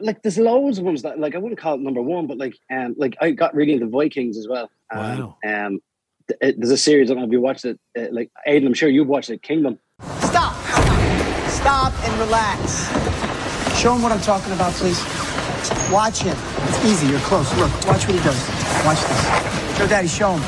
[0.00, 2.54] like there's loads of ones that like I wouldn't call it number one, but like
[2.70, 4.70] um like I got really into Vikings as well.
[4.90, 5.36] Um, Wow.
[5.44, 5.80] Um,
[6.28, 7.78] th- it- there's a series I don't know if you watched it.
[7.98, 9.42] Uh, like Aidan, I'm sure you've watched it.
[9.42, 9.78] Kingdom.
[10.20, 10.54] Stop!
[11.48, 12.88] Stop and relax.
[13.78, 14.98] Show him what I'm talking about, please.
[15.92, 16.36] Watch him.
[16.68, 17.06] It's easy.
[17.08, 17.48] You're close.
[17.58, 18.40] Look, watch what he does.
[18.84, 19.78] Watch this.
[19.78, 20.42] Show Daddy, show him.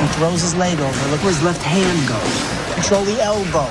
[0.00, 1.10] He throws his leg over.
[1.10, 2.74] Look where his left hand goes.
[2.74, 3.66] Control the elbow.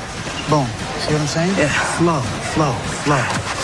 [0.50, 0.68] Boom.
[1.00, 1.56] See what I'm saying?
[1.58, 1.70] Yeah.
[1.98, 2.20] Flow,
[2.54, 2.74] flow,
[3.06, 3.57] flow.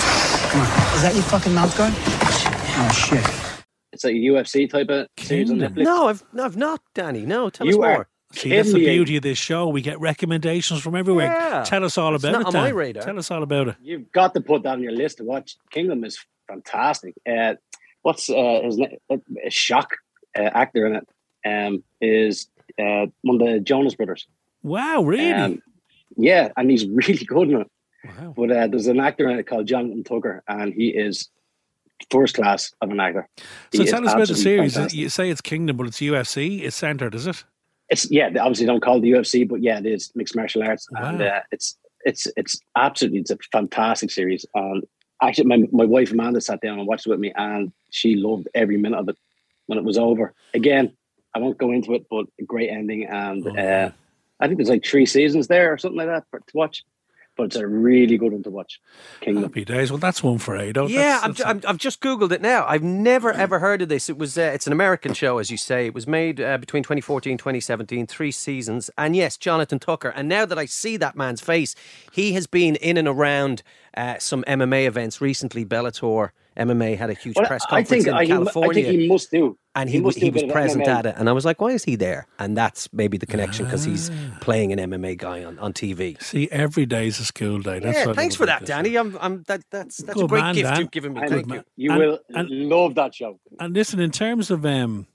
[0.54, 0.68] Come on.
[0.96, 1.94] Is that your fucking mouth guard?
[1.98, 3.26] Oh, shit.
[3.92, 5.84] It's like a UFC type of series on Netflix.
[5.84, 7.26] No, I've no, I've not, Danny.
[7.26, 8.08] No, tell You us more.
[8.34, 9.68] See, that's the beauty of this show.
[9.68, 11.26] We get recommendations from everywhere.
[11.26, 11.64] Yeah.
[11.64, 12.46] Tell us all It's about not it.
[12.46, 13.02] on my radar.
[13.02, 13.78] Tell us all about it.
[13.82, 15.56] You've got to put that on your list to watch.
[15.72, 17.16] Kingdom is fantastic.
[17.28, 17.56] Uh,
[18.04, 18.98] what's uh, his name?
[19.10, 19.18] Uh,
[19.50, 19.90] shock
[20.38, 21.08] uh, actor in it
[21.48, 22.48] um, is
[22.80, 24.28] uh, one of the Jonas Brothers.
[24.62, 25.32] Wow, really?
[25.32, 25.64] Um,
[26.16, 27.72] yeah, and he's really good in it.
[28.06, 28.34] Wow.
[28.36, 31.30] But uh, there's an actor in it called Jonathan Tucker, and he is
[32.12, 33.28] first class of an actor.
[33.74, 34.74] So is tell us about the series.
[34.74, 35.00] fantastic.
[35.00, 36.62] You say it's Kingdom, but it's UFC.
[36.64, 37.44] It's centered, is it?
[37.90, 40.64] It's yeah, they obviously don't call it the UFC, but yeah, it is mixed martial
[40.64, 41.26] arts, and Wow.
[41.26, 44.46] uh, it's it's it's absolutely it's a fantastic series.
[44.56, 44.84] And
[45.22, 48.48] actually, my my wife Amanda sat down and watched it with me, and she loved
[48.56, 49.18] every minute of it.
[49.68, 50.92] When it was over, again,
[51.34, 53.92] I won't go into it, but a great ending, and Oh, uh,
[54.40, 56.84] I think there's like three seasons there or something like that for, to watch.
[57.36, 58.80] But it's a really good one to watch.
[59.22, 59.44] Kingdom.
[59.44, 59.90] Happy days.
[59.92, 60.86] Well, that's one for Ado.
[60.88, 62.64] Yeah, That's- I'm, that's- I'm, I've just googled it now.
[62.68, 64.08] I've never ever heard of this.
[64.10, 65.88] It was uh, it's an American show, as you say.
[65.88, 68.92] It was made uh, between 2014 2017, three seasons.
[69.00, 70.10] And yes, Jonathan Tucker.
[70.10, 71.74] And now that I see that man's face,
[72.12, 73.64] he has been in and around
[73.98, 75.66] uh, some MMA events recently.
[75.66, 78.82] Bellator MMA had a huge Well, press I conference think in I, California.
[78.82, 79.58] I think he must do.
[79.76, 80.88] And he, must he, do a was present MMA.
[80.88, 83.66] at it, and I was like, "Why is he there?" And that's maybe the connection
[83.66, 84.38] because he's Ah.
[84.42, 86.22] playing an MMA guy on, on TV.
[86.22, 87.80] See, every day is a school day.
[87.80, 88.66] That's yeah, thanks for that.
[88.66, 88.96] Danny.
[88.98, 90.80] I'm, I'm that, that's that's a great man, gift Dan.
[90.82, 91.22] you've given me.
[91.22, 91.64] And Thank you.
[91.76, 93.40] You And- will and- love that show.
[93.60, 95.08] And listen, in terms of um,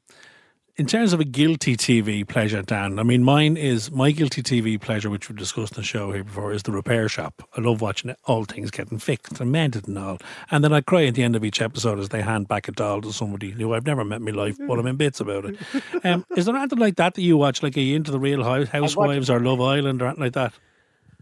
[0.79, 3.01] in terms of a guilty TV pleasure, Dan.
[3.01, 6.23] I mean, mine is my guilty TV pleasure, which we've discussed in the show here
[6.23, 7.43] before, is the repair shop.
[7.57, 10.19] I love watching it, all things getting fixed and mended and all.
[10.53, 12.73] And then I cry at the end of each episode as they hand back a
[12.73, 15.45] doll to somebody who I've never met in my life, but I'm in bits about
[15.47, 15.57] it.
[16.05, 17.63] Um, is there anything like that that you watch?
[17.63, 20.53] Like, are you into the Real Housewives or Love Island or anything like that?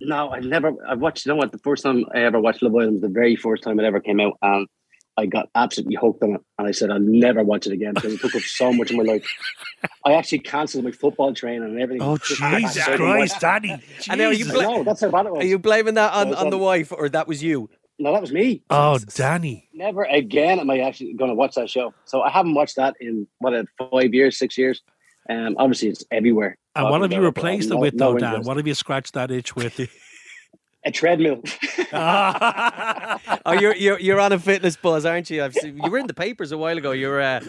[0.00, 0.74] No, I never.
[0.86, 1.24] I've watched.
[1.24, 1.50] You know what?
[1.50, 4.00] The first time I ever watched Love Island was the very first time it ever
[4.00, 4.68] came out, and
[5.18, 6.40] I got absolutely hooked on it.
[6.58, 8.96] And I said I'll never watch it again because it took up so much of
[8.96, 9.26] my life.
[10.04, 12.02] I actually cancelled my football training and everything.
[12.02, 13.76] Oh, Just to Jesus sit and watch- Christ, Daddy.
[14.10, 14.52] I know, you Jesus.
[14.52, 15.42] bla- No, that's how bad it was.
[15.44, 17.70] Are you blaming that on, Well on the wife, or that was you?
[17.98, 18.62] No, that was me.
[18.68, 19.68] Oh, Danny.
[19.72, 21.94] Never again am I actually going to watch that show.
[22.04, 24.82] So I haven't watched that in what uh, five years, six years.
[25.30, 26.58] Um, obviously it's everywhere.
[26.74, 28.42] And what have you Talking about it, replaced it with, no though, Dan?
[28.42, 29.80] What have you scratched that itch with?
[30.86, 31.42] A treadmill.
[33.44, 35.42] Oh, you're you're you're on a fitness buzz, aren't you?
[35.42, 36.90] I've seen, you were in the papers a while ago.
[36.92, 37.40] You're uh,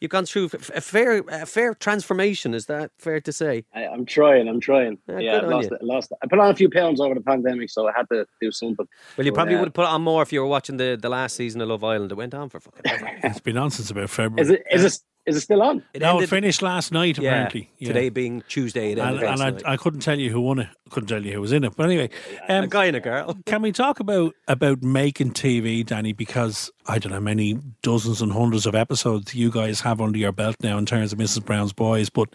[0.00, 2.54] you've gone through f- a fair a fair transformation.
[2.54, 3.64] Is that fair to say?
[3.74, 4.48] I, I'm trying.
[4.48, 4.98] I'm trying.
[5.08, 5.78] Yeah, Yeah, I on lost it.
[5.82, 6.18] I lost it.
[6.22, 8.86] I put on a few pounds over the pandemic, so I had to do something.
[9.16, 10.98] Well, you So, probably uh, would have put on more if you were watching the,
[11.00, 12.12] the last season of Love Island.
[12.12, 13.10] It went on for fucking ever.
[13.24, 14.42] it's been on since about February.
[14.42, 14.62] Is it?
[14.72, 14.98] Is it?
[15.24, 15.84] Is it still on?
[15.94, 17.70] It no, ended- it finished last night, apparently.
[17.78, 17.88] Yeah.
[17.88, 19.62] today being Tuesday, it And, and.
[19.64, 20.68] I, I couldn't tell you who won it.
[20.90, 21.74] Couldn't tell you who was in it.
[21.76, 22.10] But anyway,
[22.48, 23.38] um, a guy and a girl.
[23.46, 26.12] Can we talk about about making TV, Danny?
[26.12, 30.18] Because I don't know how many dozens and hundreds of episodes you guys have under
[30.18, 31.44] your belt now in terms of Mrs.
[31.44, 32.28] Brown's Boys, but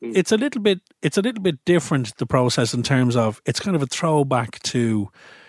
[0.00, 3.60] it's a little bit it's a little bit different the process in terms of it's
[3.60, 5.08] kind of a throwback to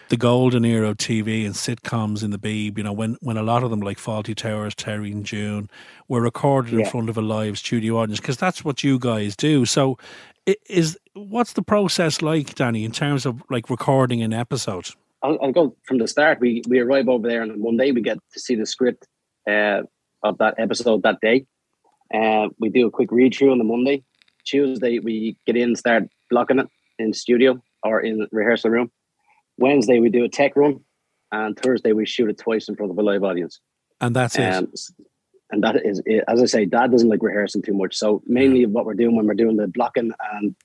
[0.09, 2.77] the golden era of TV and sitcoms in the Beeb.
[2.77, 5.69] You know, when when a lot of them like Fawlty Towers, Terry and June
[6.07, 9.65] were recorded in front of a live studio audience because that's what you guys do.
[9.65, 9.97] So.
[10.69, 14.89] Is what's the process like, Danny, in terms of like recording an episode?
[15.23, 16.39] I'll, I'll go from the start.
[16.39, 19.07] We we arrive over there, and on Monday we get to see the script
[19.49, 19.81] uh,
[20.23, 21.47] of that episode that day.
[22.13, 24.03] Uh, we do a quick read through on the Monday.
[24.45, 26.67] Tuesday we get in, start blocking it
[26.99, 28.91] in studio or in rehearsal room.
[29.57, 30.81] Wednesday we do a tech run,
[31.31, 33.59] and Thursday we shoot it twice in front of a live audience.
[34.01, 34.53] And that's it.
[34.53, 34.71] Um,
[35.51, 36.23] and that is, it.
[36.27, 37.95] as I say, Dad doesn't like rehearsing too much.
[37.95, 40.55] So mainly what we're doing when we're doing the blocking and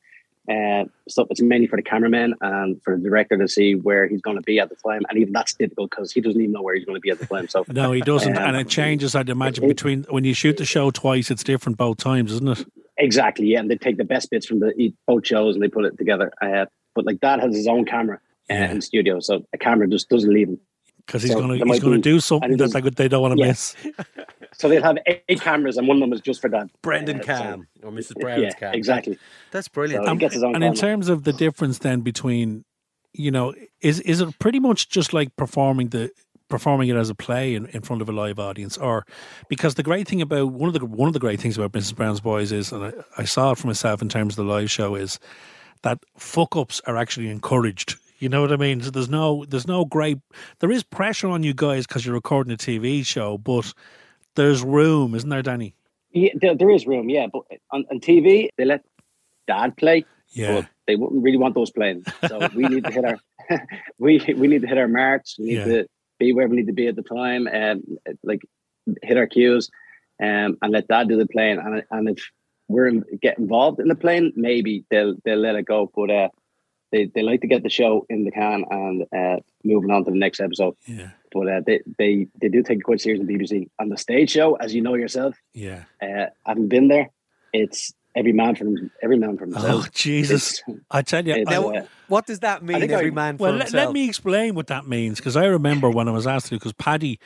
[0.51, 4.23] uh, stuff, it's mainly for the cameraman and for the director to see where he's
[4.23, 5.03] going to be at the time.
[5.09, 7.19] And even that's difficult because he doesn't even know where he's going to be at
[7.19, 7.47] the time.
[7.49, 9.15] So No, he doesn't, um, and it changes.
[9.15, 12.67] I'd imagine between when you shoot the show twice, it's different both times, isn't it?
[12.97, 13.61] Exactly, yeah.
[13.61, 16.33] And they take the best bits from the both shows and they put it together.
[16.43, 18.19] Uh, but like Dad has his own camera
[18.51, 20.61] uh, in the studio, so a camera just doesn't leave him.
[21.07, 23.35] Because he's So gonna he's gonna do something he that doesn't- they, they don't want
[23.37, 23.49] to Yeah.
[23.49, 23.77] miss.
[24.53, 26.71] So they'll have eight, eight cameras, and one of them is just for Dad.
[26.83, 28.21] Brendan Uh, so- Cam or Mrs.
[28.21, 28.75] Brown's yeah, Cam.
[28.75, 29.17] exactly.
[29.53, 30.05] That's brilliant.
[30.05, 30.77] So he gets his own and in camera.
[30.97, 32.65] terms of the difference then between,
[33.15, 36.11] you know, is is it pretty much just like performing the
[36.49, 39.07] performing it as a play in, in front of a live audience, or
[39.49, 41.95] because the great thing about one of the one of the great things about Mrs.
[41.95, 44.71] Brown's Boys is, and I, I saw it for myself in terms of the live
[44.71, 45.19] show, is
[45.83, 47.97] that fuck ups are actually encouraged.
[48.21, 48.81] You know what I mean?
[48.83, 50.19] So there's no there's no great
[50.61, 53.73] there is pressure on you guys because you're recording a TV show, but
[54.37, 55.75] there's room, isn't there, Danny?
[56.13, 57.27] Yeah, there, there is room, yeah.
[57.33, 58.85] But on, on TV, they let
[59.47, 60.05] Dad play.
[60.33, 60.61] Yeah.
[60.61, 62.05] But they wouldn't really want those playing.
[62.29, 63.19] So we need to hit our
[63.99, 65.37] we we need to hit our marks.
[65.39, 65.65] We need Yeah.
[65.65, 65.87] to
[66.19, 67.83] be where we need to be at the time, and
[68.23, 68.43] like
[69.03, 69.71] hit our cues,
[70.23, 71.59] um, and let Dad do the playing.
[71.59, 72.23] And and if
[72.69, 75.91] we're in, get involved in the playing, maybe they'll they'll let it go.
[75.95, 76.29] But uh,
[76.93, 80.11] they they like to get the show in the can and uh, moving on to
[80.11, 80.77] the next episode.
[80.87, 81.11] Yeah.
[81.33, 83.69] But uh, they, they they do take it quite serious in BBC.
[83.79, 85.85] On the stage show, as you know yourself, Yeah.
[86.03, 87.11] uh, having been there,
[87.53, 89.85] it's every man from them, every man for Oh.
[89.95, 90.61] Jesus!
[90.69, 92.83] It's- I tell you, it's, I- uh, What does that mean?
[92.91, 93.85] Every I- man for well, let, himself.
[93.87, 96.73] let me explain what that means because I remember when I was asked to because
[96.73, 97.21] Paddy,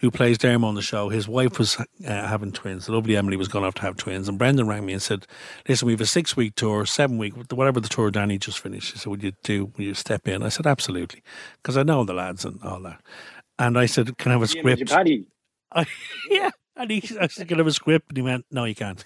[0.00, 2.86] who plays Dermo on the show, his wife was uh, having twins.
[2.86, 5.26] The lovely Emily was going have to have twins, and Brendan rang me and said,
[5.68, 8.92] "Listen, we have a six week tour, seven week, whatever the tour Danny just finished."
[8.92, 9.72] He said, "Would you do?
[9.76, 11.22] Will you step in?" I said, "Absolutely,"
[11.62, 13.00] because I know the lads and all that.
[13.58, 15.26] And I said, "Can I have a Ian, was your script?"
[15.72, 15.86] I,
[16.30, 18.74] yeah, and he I said, "Can I have a script?" And he went, "No, you
[18.74, 19.04] can't."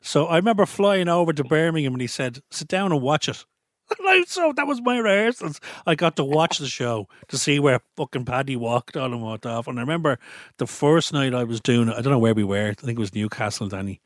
[0.00, 3.44] So I remember flying over to Birmingham, and he said, "Sit down and watch it."
[4.26, 5.60] So that was my rehearsals.
[5.86, 9.46] I got to watch the show to see where fucking Paddy walked on and walked
[9.46, 9.66] off.
[9.66, 10.18] And I remember
[10.58, 12.98] the first night I was doing it, I don't know where we were, I think
[12.98, 14.00] it was Newcastle, Danny.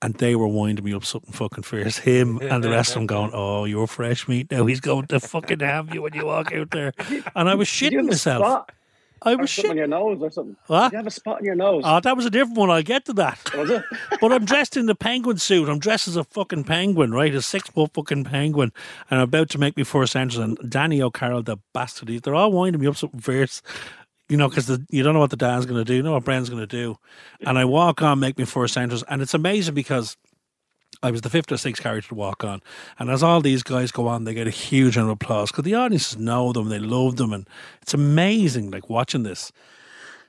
[0.00, 1.98] And they were winding me up something fucking fierce.
[1.98, 4.66] Him and the rest of them going, Oh, you're fresh meat now.
[4.66, 6.92] He's going to fucking have you when you walk out there.
[7.36, 8.40] And I was shitting myself.
[8.42, 8.72] spot
[9.24, 10.56] I was something on your nose or something.
[10.66, 10.84] What?
[10.88, 11.82] Did you have a spot in your nose?
[11.86, 12.70] Oh, that was a different one.
[12.70, 13.38] I'll get to that.
[13.56, 13.82] Was it?
[14.20, 15.68] But I'm dressed in the penguin suit.
[15.68, 17.34] I'm dressed as a fucking penguin, right?
[17.34, 18.72] A six foot fucking penguin.
[19.10, 20.58] And I'm about to make me first entrance.
[20.60, 23.62] And Danny O'Carroll, the bastard, he- they're all winding me up something fierce.
[24.28, 26.24] You know, because you don't know what the dad's going to do, you know what
[26.24, 26.96] Bren's going to do.
[27.42, 29.04] And I walk on, make me first entrance.
[29.08, 30.16] And it's amazing because
[31.02, 32.62] I was the fifth or sixth character to walk on.
[32.98, 35.64] And as all these guys go on, they get a huge amount of applause because
[35.64, 37.32] the audiences know them, they love them.
[37.32, 37.48] And
[37.80, 39.50] it's amazing, like watching this.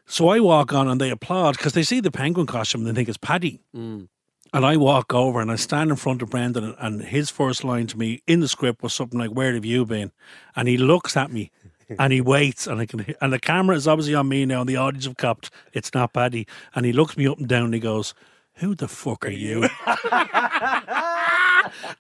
[0.06, 2.94] So I walk on and they applaud because they see the penguin costume and they
[3.00, 3.62] think it's Paddy.
[3.76, 4.08] Mm.
[4.54, 7.64] And I walk over and I stand in front of Brendan, and- and his first
[7.64, 10.12] line to me in the script was something like, "Where have you been?"
[10.56, 11.50] And he looks at me,
[12.00, 14.70] and he waits, and I can, and the camera is obviously on me now, and
[14.70, 17.74] the audience have copped it's not Paddy, and he looks me up and down, and
[17.74, 18.14] he goes,
[18.56, 19.62] "Who the fuck are you?"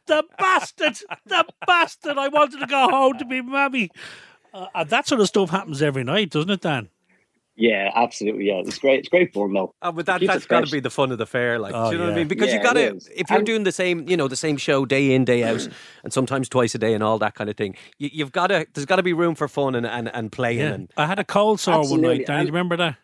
[0.07, 2.17] the bastard, the bastard!
[2.17, 3.89] I wanted to go home to be mammy.
[4.53, 6.89] Uh, and that sort of stuff happens every night, doesn't it, Dan?
[7.55, 8.45] Yeah, absolutely.
[8.45, 8.99] Yeah, it's great.
[8.99, 9.75] It's great fun though.
[9.81, 11.73] Oh, but that, Keeps it that's got to be the fun of the fair, like,
[11.75, 12.27] Oh, do you know what I mean?
[12.27, 14.57] Because you Yeah, got to, if you're And- doing the same, you know, the same
[14.57, 15.67] show day in, day out,
[16.03, 18.65] and sometimes twice a day and all that kind of thing, you, you've got to,
[18.73, 20.59] there's got to be room for fun and, and, and playing.
[20.59, 20.73] Yeah.
[20.73, 22.95] And I had a cold sore one night, Dan, Do you remember that?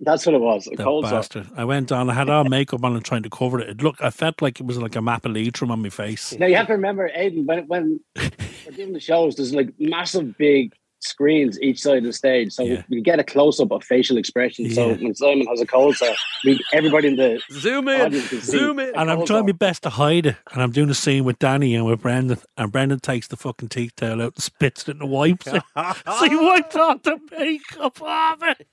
[0.00, 0.66] That's what it was.
[0.66, 1.48] A cold bastard.
[1.56, 2.10] I went down.
[2.10, 3.70] I had all makeup on and trying to cover it.
[3.70, 4.02] It looked.
[4.02, 6.36] I felt like it was like a map of Leitrim on my face.
[6.38, 10.36] Now you have to remember, Aidan, when when we're doing the shows, there's like massive
[10.36, 10.74] big
[11.06, 14.70] screens each side of the stage, so we get a close up of facial expression.
[14.70, 16.12] So when Simon has a cold so
[16.44, 18.94] we everybody in the zoom in, zoom in.
[18.94, 20.36] And I'm trying my best to hide it.
[20.52, 22.38] And I'm doing a scene with Danny and with Brendan.
[22.56, 25.62] And Brendan takes the fucking teeth towel out and spits it in the wipes it.
[25.76, 28.66] so he wiped off the makeup off it.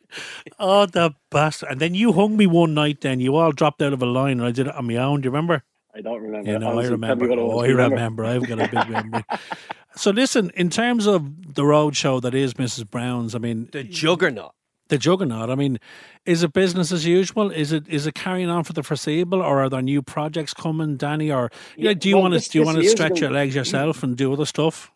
[0.60, 1.70] Oh, the bastard.
[1.72, 3.20] And then you hung me one night then.
[3.20, 5.22] You all dropped out of a line and I did it on my own.
[5.22, 5.64] Do you remember?
[5.96, 6.52] I don't remember.
[6.52, 7.32] You know, I Honestly, remember.
[7.32, 7.66] Oh, was.
[7.66, 8.26] I remember.
[8.26, 9.24] I've got a big memory.
[9.96, 12.90] So listen, in terms of the roadshow that is Mrs.
[12.90, 14.54] Brown's, I mean the juggernaut.
[14.90, 15.50] The juggernaut.
[15.50, 15.80] I mean,
[16.26, 17.52] is it business as usual?
[17.52, 20.98] Is it is it carrying on for the foreseeable, or are there new projects coming,
[20.98, 21.32] Danny?
[21.32, 23.32] Or you know, do you well, want to do you want to stretch musical- your
[23.32, 24.92] legs yourself and do other stuff?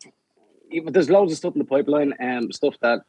[0.70, 3.00] Yeah, but there's loads of stuff in the pipeline, um, stuff that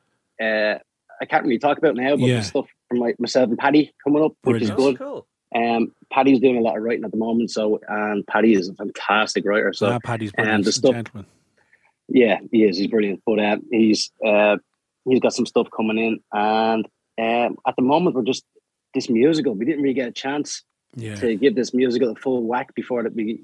[0.42, 0.80] uh,
[1.22, 2.36] I can't really talk about now, but Yeah.
[2.36, 4.98] there's stuff from like myself and Paddy coming up, which is good.
[4.98, 5.28] Cool.
[5.54, 8.74] Um, Paddy's doing a lot of writing at the moment, so and Paddy is a
[8.76, 9.74] fantastic writer.
[9.74, 11.26] So ah, Paddy's um, brilliant, the a stuff, gentleman.
[12.12, 12.78] Yeah, he is.
[12.78, 14.58] He's brilliant, but uh, he's uh,
[15.06, 16.86] he's got some stuff coming in, and
[17.20, 18.44] um, at the moment we're just
[18.94, 19.54] this musical.
[19.54, 20.64] We didn't really get a chance
[20.96, 21.16] Yeah.
[21.16, 23.44] to give this musical a full whack before that we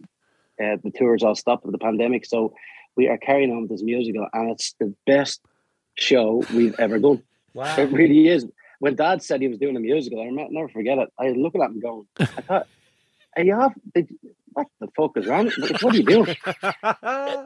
[0.61, 2.25] uh, the tours all stopped with the pandemic.
[2.25, 2.53] So
[2.97, 5.41] we are carrying on with this musical, and it's the best
[5.95, 7.21] show we've ever done.
[7.55, 7.73] Wow.
[7.77, 8.45] It really is.
[8.79, 11.07] When Dad said he was doing a musical, I will never forget it.
[11.17, 12.67] I was looking at him going, I thought,
[13.37, 13.73] are you off?
[13.93, 14.09] Did,
[14.55, 15.45] what the fuck is wrong?
[15.57, 16.35] What what are you doing?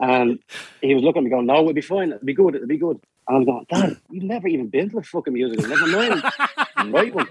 [0.00, 0.38] and
[0.80, 2.12] he was looking at me going, no, we'll be fine.
[2.12, 2.54] It'll be good.
[2.54, 2.98] It'll be good.
[3.28, 5.68] And I'm going, Dad, you've never even been to a fucking musical.
[5.68, 6.22] Never mind.
[6.94, 7.28] right one.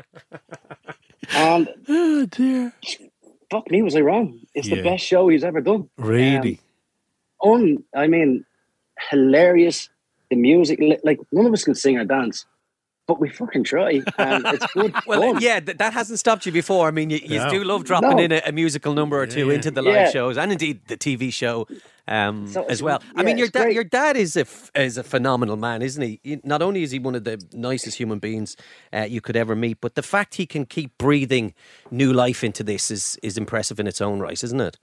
[1.34, 2.74] And oh dear,
[3.52, 4.40] fuck me, was I wrong?
[4.54, 4.76] It's Yeah.
[4.76, 5.90] the best show he's ever done.
[5.98, 6.60] Really?
[7.44, 8.46] Um, on, I mean,
[9.10, 9.90] hilarious.
[10.30, 12.46] The music, like none of us can sing or dance,
[13.10, 14.94] but we fucking try, and it's good.
[15.08, 15.42] Well, fun.
[15.42, 16.88] yeah, th- that hasn't stopped you before.
[16.88, 17.50] I mean, you, you No.
[17.50, 18.24] do love dropping No.
[18.24, 19.56] in a, a musical number or two Yeah.
[19.56, 20.12] into the live Yeah.
[20.12, 21.68] shows, and indeed the TV show
[22.08, 23.02] um, So as it's- well.
[23.16, 23.76] I mean, your dad, great.
[23.76, 26.20] your dad is a f- is a phenomenal man, isn't he?
[26.24, 28.56] He- Not only is he one of the nicest human beings
[28.94, 31.54] uh, you could ever meet, but the fact he can keep breathing
[31.92, 34.78] new life into this is is impressive in its own right, isn't it?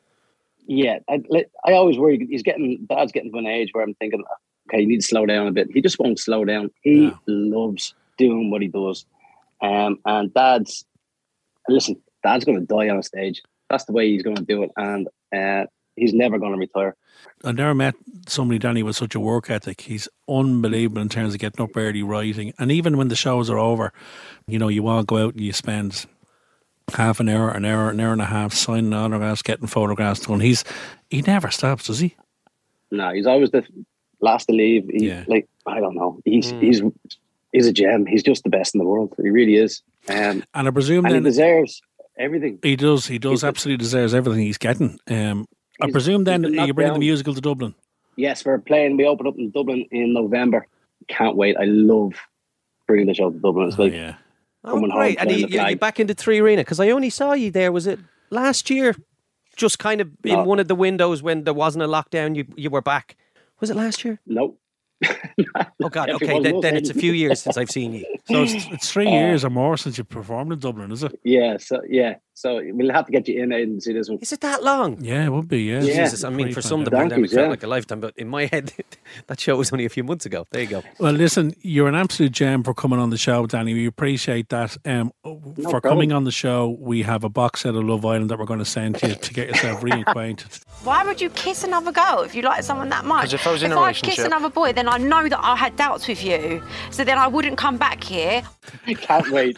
[0.69, 1.23] Yeah, I,
[1.65, 2.27] I always worry.
[2.29, 4.25] He's getting, Dad's getting to an age where I'm thinking,
[4.69, 5.69] okay, you need to slow down a bit.
[5.73, 6.73] He just won't slow down.
[6.83, 9.07] He loves doing what he does.
[9.61, 10.85] Um, and Dad's,
[11.69, 13.43] listen, Dad's going to die on a stage.
[13.71, 14.71] That's the way he's going to do it.
[14.77, 16.95] And uh, he's never going to retire.
[17.45, 17.95] I never met
[18.29, 19.83] somebody, Danny, with such a work ethic.
[19.83, 23.59] He's unbelievable in terms of getting up early, writing, and even when the shows are
[23.59, 23.93] over,
[24.47, 26.07] you know, you all go out and you spend
[26.95, 30.41] half an hour, an hour, an hour and a half signing autographs, getting photographs done.
[30.41, 30.65] He's
[31.11, 32.17] he never stops, does he?
[32.91, 33.65] No, he's always the
[34.21, 34.89] last to leave.
[34.89, 36.21] He, Like, I don't know.
[36.25, 36.81] He's, he's,
[37.57, 38.07] he's a gem.
[38.07, 39.15] He's just the best in the world.
[39.23, 39.83] He really is.
[40.09, 41.81] Um, And I presume and he deserves
[42.19, 42.59] everything.
[42.63, 43.07] he does.
[43.07, 44.99] He does He's the- absolutely deserves everything he's getting.
[45.09, 45.47] Um,
[45.81, 47.75] I presume then you're knocked bringing the musical to Dublin.
[48.17, 48.97] Yes, we're playing.
[48.97, 50.67] We open up in Dublin in November.
[51.09, 51.57] Can't wait.
[51.59, 52.13] I love
[52.87, 53.69] bringing the show to Dublin.
[53.69, 53.93] It's like
[54.65, 55.19] coming oh, great!
[55.19, 55.29] home.
[55.29, 55.71] And you, the you're, flag.
[55.71, 57.73] you're back into Three Arena because I only saw you there.
[57.73, 57.99] Was it
[58.31, 58.95] last year?
[59.57, 60.45] Just kind of in No.
[60.45, 62.37] one of the windows when there wasn't a lockdown.
[62.37, 63.17] You you were back.
[63.61, 64.19] Was it last year?
[64.27, 64.59] Nope.
[65.83, 66.11] oh God.
[66.11, 68.05] Okay, then, then it's a few years since I've seen you.
[68.27, 71.19] So it's, it's three Uh, years or more since you performed in Dublin, is it?
[71.25, 74.19] Yeah, so yeah, so we'll have to get you in and see this one.
[74.21, 75.03] Is it that long?
[75.03, 75.63] Yeah, it would be.
[75.63, 77.49] Yeah, Jesus, I mean, for some the Donkeys, pandemic felt yeah.
[77.51, 78.75] like a lifetime, but in my head,
[79.27, 80.47] that show was only a few months ago.
[80.51, 80.83] There you go.
[80.99, 83.73] Well, listen, you're an absolute gem for coming on the show, Danny.
[83.73, 84.77] We appreciate that.
[84.85, 85.13] Um,
[85.71, 88.45] for coming on the show, we have a box set of Love Island that we're
[88.45, 90.63] going to send to you to get yourself reacquainted.
[90.85, 93.23] Why would you kiss another girl if you like someone that much?
[93.25, 95.57] 'Cause if I was in a I'd kiss another boy, then I know that I
[95.57, 96.63] had doubts with you.
[96.91, 98.43] So then I wouldn't come back here.
[98.87, 99.57] I can't wait.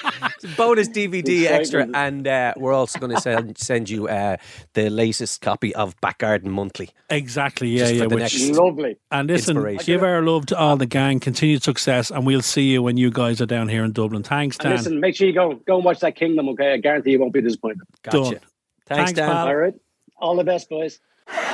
[0.56, 4.36] Bonus DVD extra, and uh, we're also going to send, send you uh,
[4.74, 6.90] the latest copy of Back Garden Monthly.
[7.10, 7.68] Exactly.
[7.68, 8.08] Yeah, Just for yeah.
[8.08, 8.96] the which- next Lovely.
[9.10, 9.84] And listen, inspiration.
[9.86, 13.10] give our love to all the gang, continued success, and we'll see you when you
[13.10, 14.22] guys are down here in Dublin.
[14.22, 14.72] Thanks, And Dan.
[14.76, 16.48] listen, make sure you go go and watch that Kingdom.
[16.50, 17.80] Okay, I guarantee you won't be disappointed.
[18.02, 18.38] Done.
[18.86, 19.30] Thanks, Dan.
[19.30, 19.74] All right,
[20.18, 21.00] all the best, boys.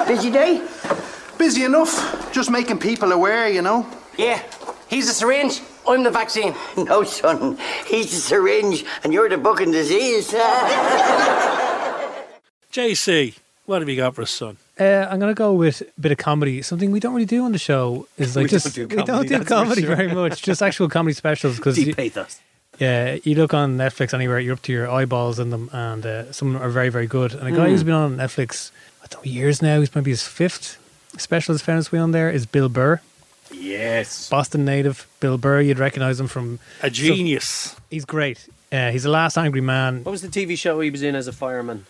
[0.06, 0.66] Busy day?
[1.38, 2.32] Busy enough.
[2.32, 3.86] Just making people aware, you know.
[4.16, 4.42] Yeah.
[4.88, 5.60] He's the syringe.
[5.88, 6.54] I'm the vaccine.
[6.76, 7.58] No, son.
[7.86, 10.32] He's the syringe, and you're the book and disease.
[12.72, 14.56] JC, what have you got for us, son?
[14.78, 16.60] Uh, I'm going to go with a bit of comedy.
[16.62, 19.02] Something we don't really do on the show is like We just don't do we
[19.02, 19.96] don't do comedy sure.
[19.96, 20.42] very much.
[20.42, 22.38] Just actual comedy specials because Deep pathos.
[22.78, 26.30] yeah, you look on Netflix anywhere, you're up to your eyeballs in them, and uh,
[26.32, 27.32] some of them are very very good.
[27.32, 27.70] And a guy Mm.
[27.70, 28.70] who's been on Netflix,
[29.02, 29.80] I don't know, years now.
[29.80, 30.76] He's maybe his fifth
[31.16, 32.28] special has found its way on there.
[32.30, 33.00] Is Bill Burr,
[33.52, 34.28] Yes.
[34.28, 35.60] Boston native Bill Burr.
[35.60, 37.74] You'd recognize him from A genius.
[37.90, 38.48] he's great.
[38.72, 40.02] Uh, he's the last angry man.
[40.04, 41.86] What was the TV show he was in as a fireman?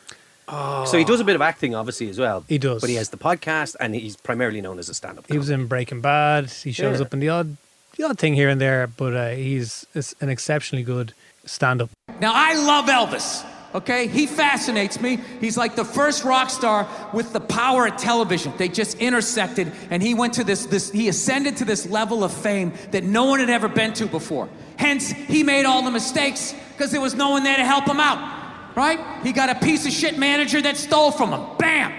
[0.48, 0.84] Oh.
[0.84, 2.44] So he does a bit of acting, obviously, as well.
[2.48, 2.80] He does.
[2.80, 5.26] But he has the podcast, and he's primarily known as a stand-up.
[5.28, 6.50] He was in Breaking Bad.
[6.50, 7.06] He shows Yeah.
[7.06, 7.56] up in the odd
[7.96, 9.86] the odd thing here and there, but uh, he's
[10.20, 11.14] an exceptionally good
[11.46, 11.88] stand-up.
[12.20, 13.42] Now, I love Elvis,
[13.76, 14.06] okay?
[14.06, 15.18] He fascinates me.
[15.40, 18.52] He's like the first rock star with the power of television.
[18.56, 22.32] They just intersected, and he went to this, this he ascended to this level of
[22.32, 24.48] fame that no one had ever been to before.
[24.78, 28.00] Hence, he made all the mistakes because there was no one there to help him
[28.00, 28.98] out, right?
[29.22, 31.56] He got a piece of shit manager that stole from him.
[31.58, 31.92] Bam!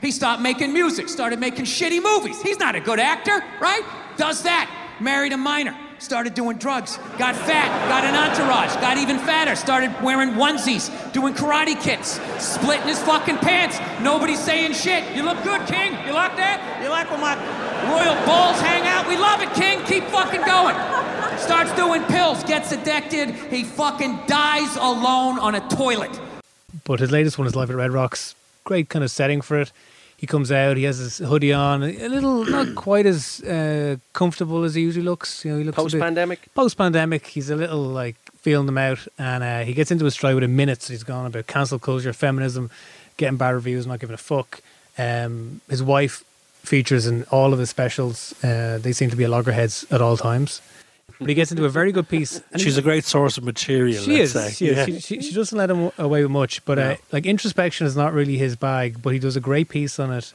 [0.00, 2.42] He stopped making music, started making shitty movies.
[2.42, 3.82] He's not a good actor, right?
[4.16, 4.68] Does that.
[5.00, 9.94] Married a minor, started doing drugs, got fat, got an entourage, got even fatter, started
[10.02, 13.78] wearing onesies, doing karate kicks, splitting his fucking pants.
[14.02, 15.04] Nobody's saying shit.
[15.14, 15.92] You look good, King.
[16.04, 16.82] You like that?
[16.82, 17.36] You like when my
[17.88, 19.06] royal balls hang out?
[19.06, 19.84] We love it, King.
[19.84, 20.74] Keep fucking going.
[21.38, 23.30] Starts doing pills, gets addicted.
[23.50, 26.20] He fucking dies alone on a toilet.
[26.84, 28.34] But his latest one is Live at Red Rocks.
[28.64, 29.72] Great kind of setting for it.
[30.22, 34.62] He comes out, he has his hoodie on, a little not quite as uh, comfortable
[34.62, 35.44] as he usually looks.
[35.44, 36.54] You know, he looks Post-pandemic?
[36.54, 40.36] Post-pandemic, he's a little like feeling them out, and uh, he gets into his stride
[40.36, 40.86] within minutes.
[40.86, 42.70] He's gone about cancel culture, feminism,
[43.16, 44.60] getting bad reviews, not giving a fuck.
[44.96, 46.22] Um, his wife
[46.62, 48.32] features in all of his specials.
[48.44, 50.62] Uh, they seem to be at loggerheads at all times.
[51.22, 52.42] But he gets into a very good piece.
[52.52, 54.02] and She's a great source of material.
[54.02, 54.32] she let's is.
[54.32, 54.50] say.
[54.52, 54.76] She, is.
[54.76, 54.84] Yeah.
[54.86, 58.12] She, she, she doesn't let him away with much, but uh, like introspection is not
[58.12, 59.02] really his bag.
[59.02, 60.32] But he does a great piece on it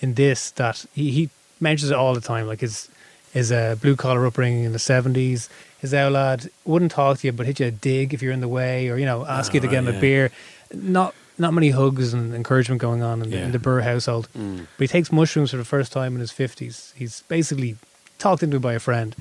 [0.00, 1.30] in this that he, he
[1.60, 2.46] mentions it all the time.
[2.46, 2.88] Like his
[3.32, 5.48] his uh, blue collar upbringing in the seventies.
[5.80, 8.48] His lad wouldn't talk to you, but hit you a dig if you're in the
[8.48, 10.30] way, or you know, ask you to get him right, a beer.
[10.72, 14.28] Not not many hugs and encouragement going on in, the, in the Burr household.
[14.36, 14.66] Mm.
[14.78, 16.94] But he takes mushrooms for the first time in his fifties.
[16.96, 17.76] He's basically
[18.18, 19.14] talked into by a friend.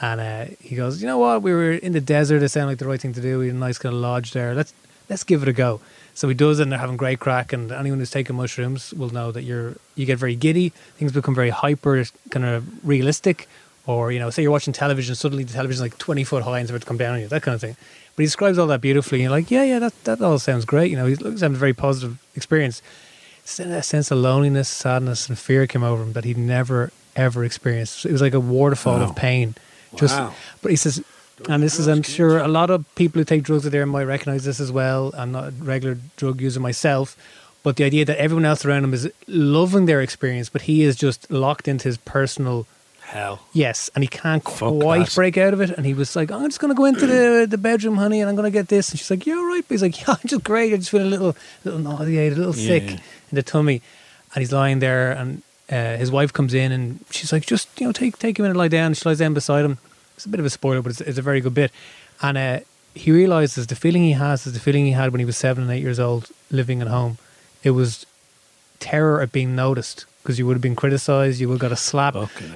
[0.00, 1.42] And uh, he goes, you know what?
[1.42, 2.42] We were in the desert.
[2.42, 3.38] It sounded like the right thing to do.
[3.38, 4.54] We had a nice kind of lodge there.
[4.54, 4.74] Let's
[5.08, 5.80] let's give it a go.
[6.14, 7.52] So he does it, and they're having great crack.
[7.52, 10.70] And anyone who's taken mushrooms will know that you're you get very giddy.
[10.96, 13.48] Things become very hyper, kind of realistic.
[13.86, 16.62] Or you know, say you're watching television, suddenly the television's like twenty foot high and
[16.64, 17.28] it's about to come down on you.
[17.28, 17.76] That kind of thing.
[18.16, 19.18] But he describes all that beautifully.
[19.18, 20.90] And you're like, yeah, yeah, that that all sounds great.
[20.90, 22.82] You know, he looks having a very positive experience.
[23.56, 27.44] Then a sense of loneliness, sadness, and fear came over him that he'd never ever
[27.44, 28.06] experienced.
[28.06, 29.04] It was like a waterfall Wow.
[29.10, 29.54] of pain.
[29.96, 30.34] Just, Wow.
[30.62, 31.02] but he says,
[31.48, 34.04] and this is, I'm sure, a lot of people who take drugs out there might
[34.04, 35.12] recognize this as well.
[35.16, 37.16] I'm not a regular drug user myself,
[37.62, 40.96] but the idea that everyone else around him is loving their experience, but he is
[40.96, 42.66] just locked into his personal
[43.06, 43.42] Hell.
[43.52, 45.14] Yes, and he can't Fuck quite that.
[45.14, 45.70] break out of it.
[45.70, 48.28] And he was like, "I'm just going to go into the the bedroom, honey, and
[48.30, 50.00] I'm going to get this." And she's like, You're "Yeah, all right." But he's like,
[50.00, 50.72] "Yeah, I'm just great.
[50.72, 52.96] I just feel a little, little nauseated, a little Yeah, sick yeah.
[53.30, 53.82] in the tummy."
[54.34, 57.86] And he's lying there, and uh, his wife comes in, and she's like, "Just you
[57.86, 59.78] know, take take him in and lie down." She lies down beside him.
[60.16, 61.70] It's a bit of a spoiler, but it's, it's a very good bit.
[62.22, 62.60] And uh,
[62.94, 65.64] he realizes the feeling he has is the feeling he had when he was seven
[65.64, 67.18] and eight years old, living at home.
[67.62, 68.06] It was
[68.78, 71.76] terror at being noticed because you would have been criticized, you would have got a
[71.76, 72.14] slap,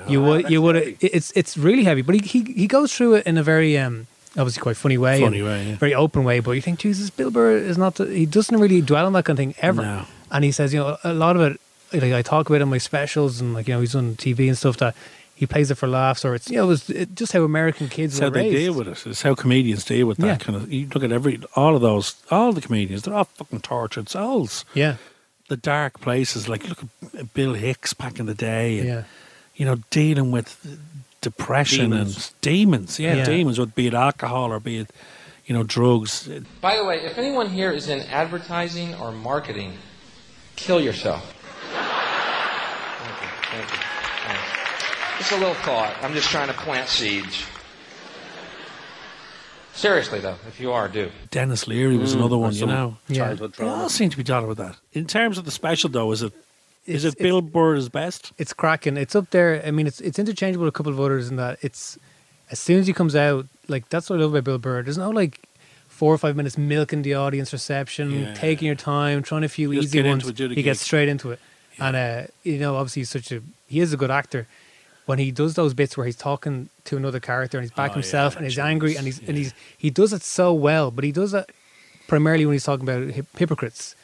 [0.08, 0.96] you would you would have.
[1.00, 4.06] It's it's really heavy, but he, he he goes through it in a very um
[4.36, 5.74] obviously quite funny way, Funny way, yeah.
[5.76, 6.40] very open way.
[6.40, 9.24] But you think Jesus, Bill Burr is not the, he doesn't really dwell on that
[9.24, 10.04] kind of thing ever, No.
[10.30, 11.60] and he says you know a lot of it
[11.92, 14.56] like I talk about in my specials and like you know he's on TV and
[14.58, 14.94] stuff that.
[15.34, 17.88] He plays it for laughs, or it's you know, it was it, just how American
[17.88, 18.56] kids It's were how they raised.
[18.56, 19.06] deal with it.
[19.06, 20.36] It's how comedians deal with that Yeah.
[20.36, 20.72] kind of.
[20.72, 24.64] You look at every, all of those, all the comedians, they're all fucking tortured souls.
[24.74, 24.96] Yeah,
[25.46, 26.82] The dark places, like look
[27.16, 28.80] at Bill Hicks back in the day.
[28.80, 29.02] And, Yeah.
[29.54, 30.56] You know, dealing with
[31.20, 32.16] depression Demons.
[32.16, 32.98] and demons.
[32.98, 33.24] Yeah, Yeah.
[33.24, 34.90] demons, would be it alcohol or be it,
[35.46, 36.28] you know, drugs.
[36.60, 39.74] By the way, if anyone here is in advertising or marketing,
[40.56, 41.32] kill yourself.
[41.72, 43.28] Thank you.
[43.50, 43.78] Thank you.
[44.26, 45.18] Thanks.
[45.18, 45.94] Just a little thought.
[46.02, 47.44] I'm just trying to plant seeds.
[49.74, 51.10] Seriously, though, if you are, do.
[51.30, 52.96] Denis Leary was Mm, another one, you some know.
[53.12, 54.76] childhood They all seem to be dotted with that.
[54.92, 56.32] In terms of the special, though, is it
[56.86, 58.32] is It's- it Bill Burr's best?
[58.38, 58.96] it's cracking.
[58.96, 59.62] It's up there.
[59.64, 61.96] I mean, it's it's interchangeable with a couple of others in that it's
[62.50, 64.82] as soon as he comes out, like that's what I love about Bill Burr.
[64.82, 65.38] There's no like
[65.86, 68.34] four or five minutes milking the audience reception, Yeah.
[68.34, 70.22] taking your time, trying a few Just easy get ones.
[70.24, 70.86] into it, do the he gets gig.
[70.86, 71.40] straight into it,
[71.80, 74.46] and uh, you know, obviously, he's such a he is a good actor.
[75.06, 77.94] When he does those bits where he's talking to another character and he's back Oh,
[77.94, 81.02] himself yeah, and he's angry and he's and he's he does it so well, but
[81.02, 81.50] he does it
[82.06, 83.94] primarily when he's talking about hip- hypocrites.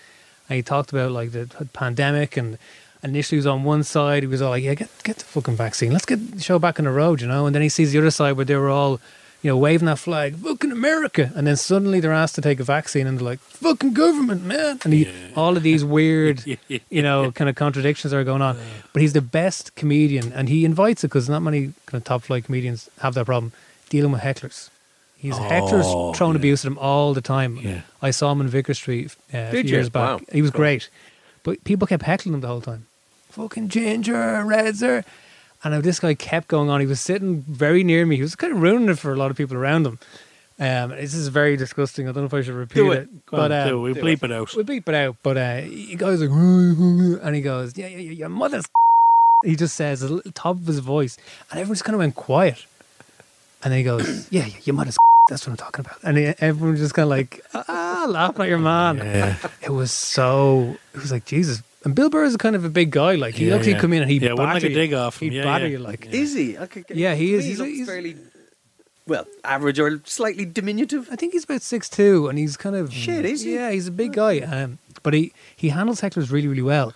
[0.48, 2.56] And he talked about like the pandemic and
[3.02, 5.56] initially he was on one side, he was all like, Yeah, get get the fucking
[5.56, 5.92] vaccine.
[5.92, 7.44] Let's get the show back on the road, you know?
[7.46, 8.98] And then he sees the other side where they were all,
[9.44, 11.30] you know, waving that flag, fucking America.
[11.36, 14.80] And then suddenly they're asked to take a vaccine and they're like, Fucking government, man.
[14.84, 18.56] And he, all of these weird, you know, kind of contradictions are going on.
[18.94, 22.22] But he's the best comedian and he invites it because not many kind of top
[22.22, 23.52] flight comedians have that problem
[23.90, 24.70] dealing with hecklers.
[25.18, 26.38] He's Oh, hecklers throwing yeah.
[26.38, 27.56] abuse at him all the time.
[27.58, 27.82] Yeah.
[28.00, 30.20] I saw him in Vicar Street uh, a few years back.
[30.20, 30.26] Wow.
[30.32, 30.58] He was Cool.
[30.60, 30.88] great,
[31.42, 32.86] but people kept heckling him the whole time.
[33.30, 34.14] Fucking ginger,
[34.46, 35.04] redzer,
[35.64, 36.80] And this guy kept going on.
[36.80, 38.16] He was sitting very near me.
[38.16, 39.98] He was kind of ruining it for a lot of people around him.
[40.60, 42.06] Um, this is very disgusting.
[42.08, 42.98] I don't know if I should repeat Do it.
[43.02, 43.26] it.
[43.26, 43.80] Go on, uh, do it.
[43.80, 44.54] We'll bleep it out.
[44.54, 45.16] We bleep it out.
[45.22, 46.30] But uh, he goes like,
[47.24, 48.66] and he goes, yeah, yeah, yeah, your mother's.
[49.44, 51.18] He just says at the top of his voice,
[51.50, 52.64] and everyone just kind of went quiet.
[53.62, 54.96] And then he goes, yeah, yeah, your mother's.
[55.28, 55.98] That's what I'm talking about.
[56.02, 58.98] And he, everyone just kind of like, ah, laughing at your man.
[58.98, 59.36] Yeah.
[59.60, 60.76] It was so.
[60.94, 61.62] It was like Jesus.
[61.84, 63.14] And Bill Burr is a kind of a big guy.
[63.14, 63.80] Like he Yeah, actually yeah.
[63.80, 64.74] come in and he Yeah, wouldn't batter like a you.
[64.74, 65.20] dig off.
[65.20, 65.72] He'd Yeah, batter yeah.
[65.72, 66.08] you like.
[66.12, 66.56] Is he?
[66.58, 67.42] I could, Yeah, he is.
[67.44, 68.16] me, He's- looks he's- fairly
[69.06, 71.08] well average or slightly diminutive.
[71.12, 73.54] I think he's about six two, and he's kind of Shit, is he?
[73.54, 74.40] Yeah, he's a big guy.
[74.40, 76.92] Um, but he he handles hecklers really really well.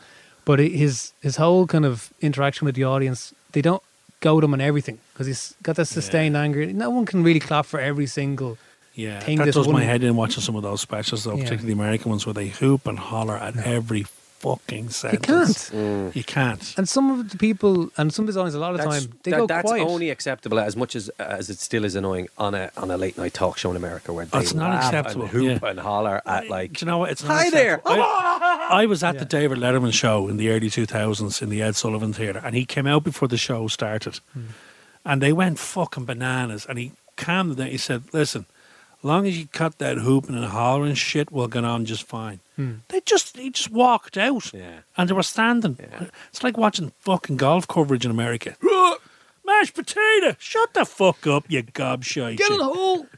[0.47, 3.83] But his his whole kind of interaction with the audience, they don't
[4.21, 6.65] go to him on everything because he's got that sustained anger.
[6.73, 8.57] No one can really clap for every single
[8.95, 9.37] Yeah, thing.
[9.39, 11.43] that this does my head in watching some of those specials, though, Yeah.
[11.45, 14.07] particularly the American ones, where they hoop and holler at every
[14.41, 15.71] fucking You sentence.
[15.71, 15.81] can't.
[15.83, 16.17] Mm.
[16.17, 16.75] You can't.
[16.79, 19.05] And some of the people and some of his audience, a lot of the That's,
[19.07, 19.87] time, they that- go that's quiet.
[19.87, 23.19] only acceptable as much as as it still is annoying on a on a late
[23.19, 25.69] night talk show in America where they That's not laugh acceptable, and hoop yeah.
[25.71, 26.75] and holler at like.
[26.75, 27.11] Do you know what?
[27.11, 27.81] It's not Hi there.
[27.85, 31.77] I, I was at the David Letterman show in the early 2000s in the Ed
[31.77, 34.21] Sullivan Theatre, and he came out before the show started.
[34.35, 34.43] Hmm.
[35.05, 36.67] And they went fucking bananas.
[36.69, 37.69] And he calmed them down.
[37.69, 38.45] He said, Listen,
[39.03, 42.41] long as you cut that hooping and hollering shit, we'll get on just fine.
[42.57, 42.75] Hmm.
[42.89, 44.53] They just he just walked out.
[44.53, 44.81] Yeah.
[44.97, 45.79] And they were standing.
[46.31, 48.57] It's like watching fucking golf coverage in America.
[49.47, 50.37] Mashed potato!
[50.39, 52.37] Shut the fuck up, you gobshite.
[52.37, 53.07] Get in the hole.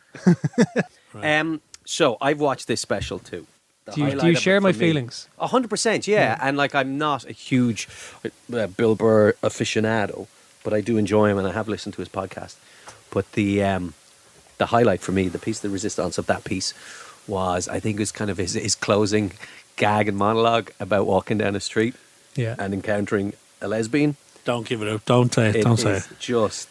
[1.23, 1.61] Um.
[1.85, 3.47] So I've watched this special too.
[3.95, 5.29] Do you- do you share my me- feelings?
[5.41, 6.39] A hundred percent, yeah.
[6.41, 7.89] And like, I'm not a huge
[8.55, 10.29] uh, Bill Burr aficionado,
[10.63, 12.55] but I do enjoy him, and I have listened to his podcast.
[13.11, 13.95] But the um,
[14.61, 16.73] the highlight for me, the piece, the resistance of that piece,
[17.27, 19.33] was I think it was kind of his, his closing
[19.77, 21.95] gag and monologue about walking down a street
[22.37, 22.55] Yeah.
[22.59, 24.17] and encountering a lesbian.
[24.45, 25.05] Don't give it up.
[25.07, 25.57] Don't say it.
[25.57, 26.09] It Don't say it.
[26.21, 26.69] just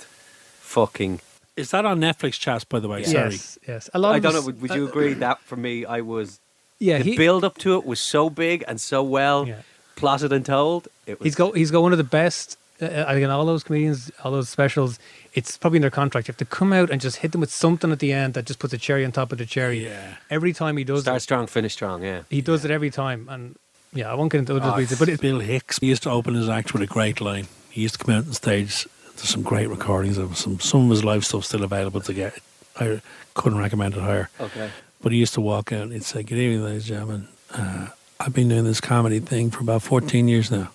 [0.59, 1.19] fucking.
[1.55, 3.03] Is that on Netflix, Chas, by the way?
[3.03, 3.31] Sorry.
[3.31, 3.89] Yes, yes.
[3.93, 4.41] A lot I of don't know.
[4.41, 6.39] Would, would you uh, agree that for me, I was
[6.79, 9.47] Yeah, the he- build up to it was so big and so well
[9.95, 10.87] plotted and told.
[11.05, 12.57] It was He's got he's got one of the best.
[12.81, 14.99] Uh, I think in all those comedians, all those specials,
[15.33, 16.27] it's probably in their contract.
[16.27, 18.45] You have to come out and just hit them with something at the end that
[18.45, 19.85] just puts a cherry on top of the cherry.
[19.85, 20.15] Yeah.
[20.29, 22.03] Every time he does start it, strong, finish strong.
[22.03, 22.23] Yeah.
[22.29, 23.27] he does it every time.
[23.29, 23.55] And
[23.93, 26.09] yeah, I won't get into other Oh, reasons, but it, Bill Hicks he used to
[26.11, 27.47] open his act with a great line.
[27.69, 28.87] He used to come out on stage.
[29.15, 30.59] There's some great recordings of some.
[30.59, 32.39] Some of his live stuff still available to get.
[32.79, 33.01] I
[33.33, 34.29] couldn't recommend it higher.
[34.39, 34.69] Okay.
[35.01, 37.27] But he used to walk out and he'd say, "Good evening, ladies and gentlemen.
[37.51, 37.87] Uh,
[38.19, 40.71] I've been doing this comedy thing for about 14 years now.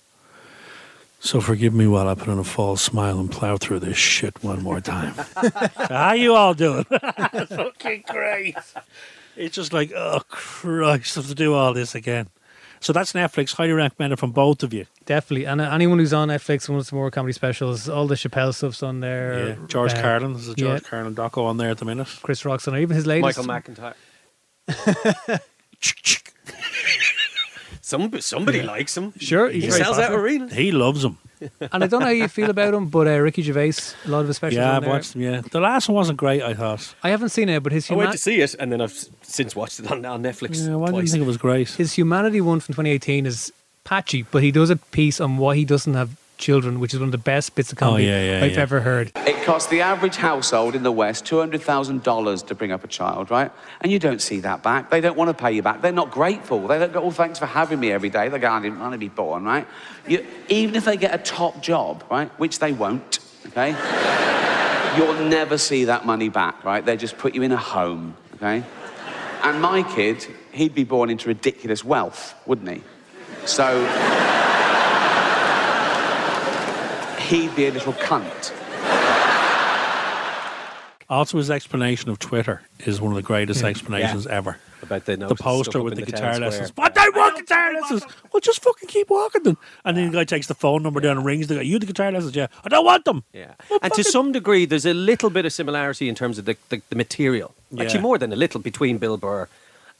[1.25, 4.43] So forgive me while I put on a false smile and plow through this shit
[4.43, 5.15] one more time.
[5.89, 6.83] How you all doing?
[7.49, 8.55] Fucking great.
[9.35, 12.27] It's just like, oh Christ, I have to do all this again.
[12.79, 13.55] So that's Netflix.
[13.55, 14.85] Highly recommended from both of you.
[15.05, 15.45] definitely.
[15.47, 18.99] And uh, anyone who's on Netflix wants more comedy specials, all the Chappelle stuff's on
[18.99, 19.47] there.
[19.49, 19.55] Yeah.
[19.67, 20.33] George Uh, Carlin.
[20.33, 20.87] There's a George yeah.
[20.89, 22.07] Carlin doco on there at the minute.
[22.21, 22.81] Chris Rock's on there.
[22.83, 23.47] Even his latest.
[23.47, 23.95] Michael McIntyre.
[27.85, 28.65] Some, somebody Yeah.
[28.65, 29.13] likes him.
[29.19, 30.21] Sure, he very sells out popular.
[30.23, 30.53] arenas.
[30.53, 31.19] He loves them.
[31.71, 33.73] and I don't know how you feel about him, but uh, Ricky Gervais,
[34.05, 34.57] a lot of his specials.
[34.57, 34.89] Yeah, I've there.
[34.89, 35.21] watched him.
[35.21, 36.41] Yeah, the last one wasn't great.
[36.41, 36.95] I thought.
[37.03, 39.55] I haven't seen it, but his I went to see it, and then I've since
[39.55, 40.67] watched it on, on Netflix.
[40.67, 41.69] Yeah, why didn't you think it was great?
[41.69, 45.63] his humanity one from 2018 is patchy, but he does a piece on why he
[45.63, 48.45] doesn't have children, which is one of the best bits of comedy Oh, yeah, yeah,
[48.45, 48.59] I've yeah.
[48.59, 49.11] ever heard.
[49.15, 53.51] It costs the average household in the West $200,000 to bring up a child, right?
[53.81, 54.89] And you don't see that back.
[54.89, 55.81] They don't want to pay you back.
[55.81, 56.67] They're not grateful.
[56.67, 58.29] They don't go, oh, thanks for having me every day.
[58.29, 59.67] They go, I didn't want to be born, right?
[60.07, 63.71] You, even if they get a top job, right, which they won't, okay?
[64.97, 66.85] You'll never see that money back, right?
[66.85, 68.63] They just put you in a home, okay?
[69.43, 72.81] And my kid, he'd be born into ridiculous wealth, wouldn't he?
[73.45, 73.65] So
[77.25, 78.51] he'd be a little cunt.
[81.07, 83.67] Also, his explanation of Twitter is one of the greatest Yeah.
[83.67, 84.37] explanations Yeah.
[84.37, 84.57] ever.
[84.81, 86.69] About the the poster with the, the guitar lessons.
[86.69, 86.85] square.
[86.85, 86.97] What?
[86.97, 88.03] I want guitar lessons.
[88.33, 89.57] Well, just fucking keep walking then.
[89.83, 91.61] And then the guy takes the phone number down and rings the guy.
[91.61, 92.35] You the guitar lessons?
[92.35, 92.47] Yeah.
[92.63, 93.23] I don't want them.
[93.33, 93.53] Yeah.
[93.83, 96.81] and to some degree, there's a little bit of similarity in terms of the, the,
[96.89, 97.53] the material.
[97.79, 99.47] Actually, more than a little between Bill Burr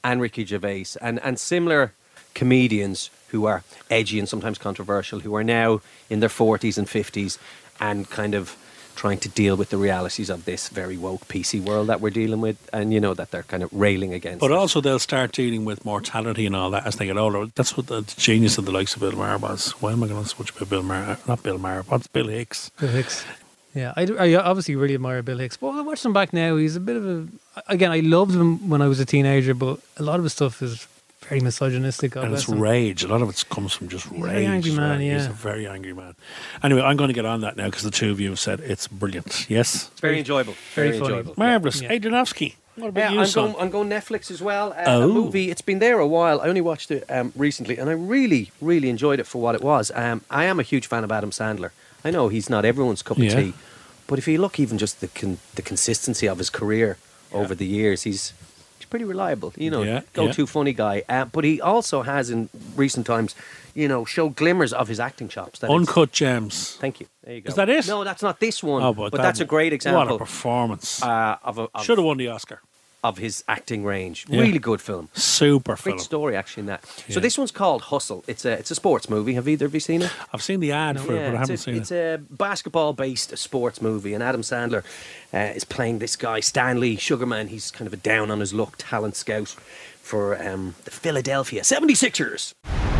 [0.03, 1.93] and Ricky Gervais, and, and similar
[2.35, 7.39] comedians who are edgy and sometimes controversial, who are now in their 40s and 50s
[7.79, 8.55] and kind of
[8.95, 12.41] trying to deal with the realities of this very woke PC world that we're dealing
[12.41, 14.39] with, and you know that they're kind of railing against.
[14.39, 14.57] But it.
[14.57, 17.47] also, they'll start dealing with mortality and all that as they get older.
[17.55, 19.71] That's what the genius of the likes of Bill Maher was.
[19.81, 21.17] Why am I going to switch about Bill Maher?
[21.27, 21.83] Not Bill Maher.
[21.87, 22.69] What's Bill Hicks?
[22.79, 23.25] Bill Hicks.
[23.73, 25.57] Yeah, I, do- I obviously really admire Bill Hicks.
[25.57, 26.55] But I watch him back now.
[26.55, 27.27] He's a bit of a.
[27.67, 30.61] Again, I loved him when I was a teenager, but a lot of his stuff
[30.61, 30.87] is
[31.29, 32.11] very misogynistic.
[32.11, 32.59] God and it's him.
[32.59, 33.03] rage.
[33.03, 34.21] A lot of it comes from just a rage.
[34.23, 34.99] very angry as man, well.
[35.17, 36.15] He's a very angry man.
[36.63, 38.59] Anyway, I'm going to get on that now because the two of you have said
[38.59, 39.49] it's brilliant.
[39.49, 40.53] Yes, It's very enjoyable.
[40.73, 41.33] very Very, enjoyable.
[41.37, 41.81] marvelous.
[41.81, 41.91] Yeah.
[41.93, 42.55] Adrianowski.
[42.75, 43.51] What about Yeah, you, I'm son?
[43.51, 44.73] going, I'm going Netflix as well.
[44.73, 45.09] Uh, Oh.
[45.09, 45.49] A movie.
[45.49, 46.41] It's been there a while.
[46.41, 49.61] I only watched it um, recently, and I really, really enjoyed it for what it
[49.61, 49.91] was.
[49.95, 51.69] Um, I am a huge fan of Adam Sandler.
[52.03, 53.35] I know he's not everyone's cup of Yeah.
[53.39, 53.53] tea,
[54.07, 56.97] but if you look even just the con- the consistency of his career
[57.31, 58.44] over the years, he's he's
[58.95, 59.53] pretty reliable.
[59.57, 61.03] You know, Yeah, go-to funny guy.
[61.09, 63.35] Uh, but he also has in recent times,
[63.73, 65.59] you know, showed glimmers of his acting chops.
[65.59, 66.77] That Uncut Gems.
[66.79, 67.07] Thank you.
[67.23, 67.49] There you go.
[67.49, 67.85] Is that it?
[67.87, 68.81] No, that's not this one.
[68.81, 70.05] Oh, but but, that that's a great example.
[70.05, 71.03] What a performance!
[71.03, 72.61] uh, of, of Should have won the Oscar.
[73.09, 74.25] Of his acting range.
[74.27, 74.41] Yeah.
[74.41, 75.09] Really good film.
[75.13, 75.97] Super film.
[75.97, 76.83] Great story actually in that.
[77.07, 77.13] Yeah.
[77.15, 78.23] So this one's called Hustle.
[78.27, 79.33] It's a it's a sports movie.
[79.33, 80.11] Have either of you seen it?
[80.33, 81.95] I've seen the ad for it, but I it's haven't a, seen it's it.
[81.95, 84.83] It's a basketball based sports movie, and Adam Sandler
[85.33, 87.47] uh, is playing this guy Stanley Sugarman.
[87.47, 89.49] He's kind of a down on his luck talent scout
[90.01, 92.53] for um, the Philadelphia 76ers.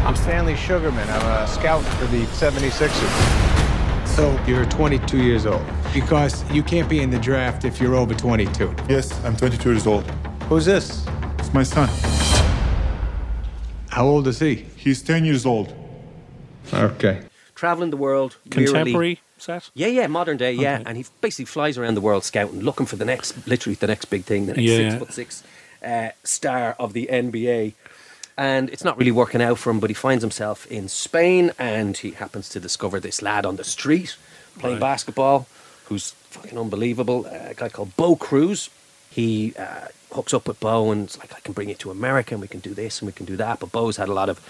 [0.05, 1.07] I'm Stanley Sugarman.
[1.09, 3.54] I'm a scout for the 76ers.
[4.15, 5.61] So you're 22 years old
[5.93, 8.73] because you can't be in the draft if you're over 22.
[8.87, 10.09] Yes, I'm 22 years old.
[10.47, 11.05] Who's this?
[11.37, 11.89] It's my son.
[13.89, 14.55] How old is he?
[14.77, 15.73] He's 10 years old.
[16.73, 17.23] Okay.
[17.55, 19.69] Traveling the world, wearily- Contemporary set.
[19.73, 20.75] Yeah, yeah, modern day, yeah.
[20.75, 20.83] Okay.
[20.85, 24.05] And he basically flies around the world scouting, looking for the next, literally the next
[24.05, 25.43] big thing, the next Yeah, six foot six
[25.85, 27.73] uh, star of the NBA.
[28.37, 31.95] And it's not really working out for him, but he finds himself in Spain and
[31.95, 34.17] he happens to discover this lad on the street
[34.59, 34.81] playing Right.
[34.81, 35.47] basketball
[35.85, 37.25] who's fucking unbelievable.
[37.27, 38.69] Uh, a guy called Bo Cruz.
[39.09, 42.33] He uh, hooks up with Bo and it's like, I can bring you to America
[42.35, 43.59] and we can do this and we can do that.
[43.61, 44.41] But Bo's had a lot of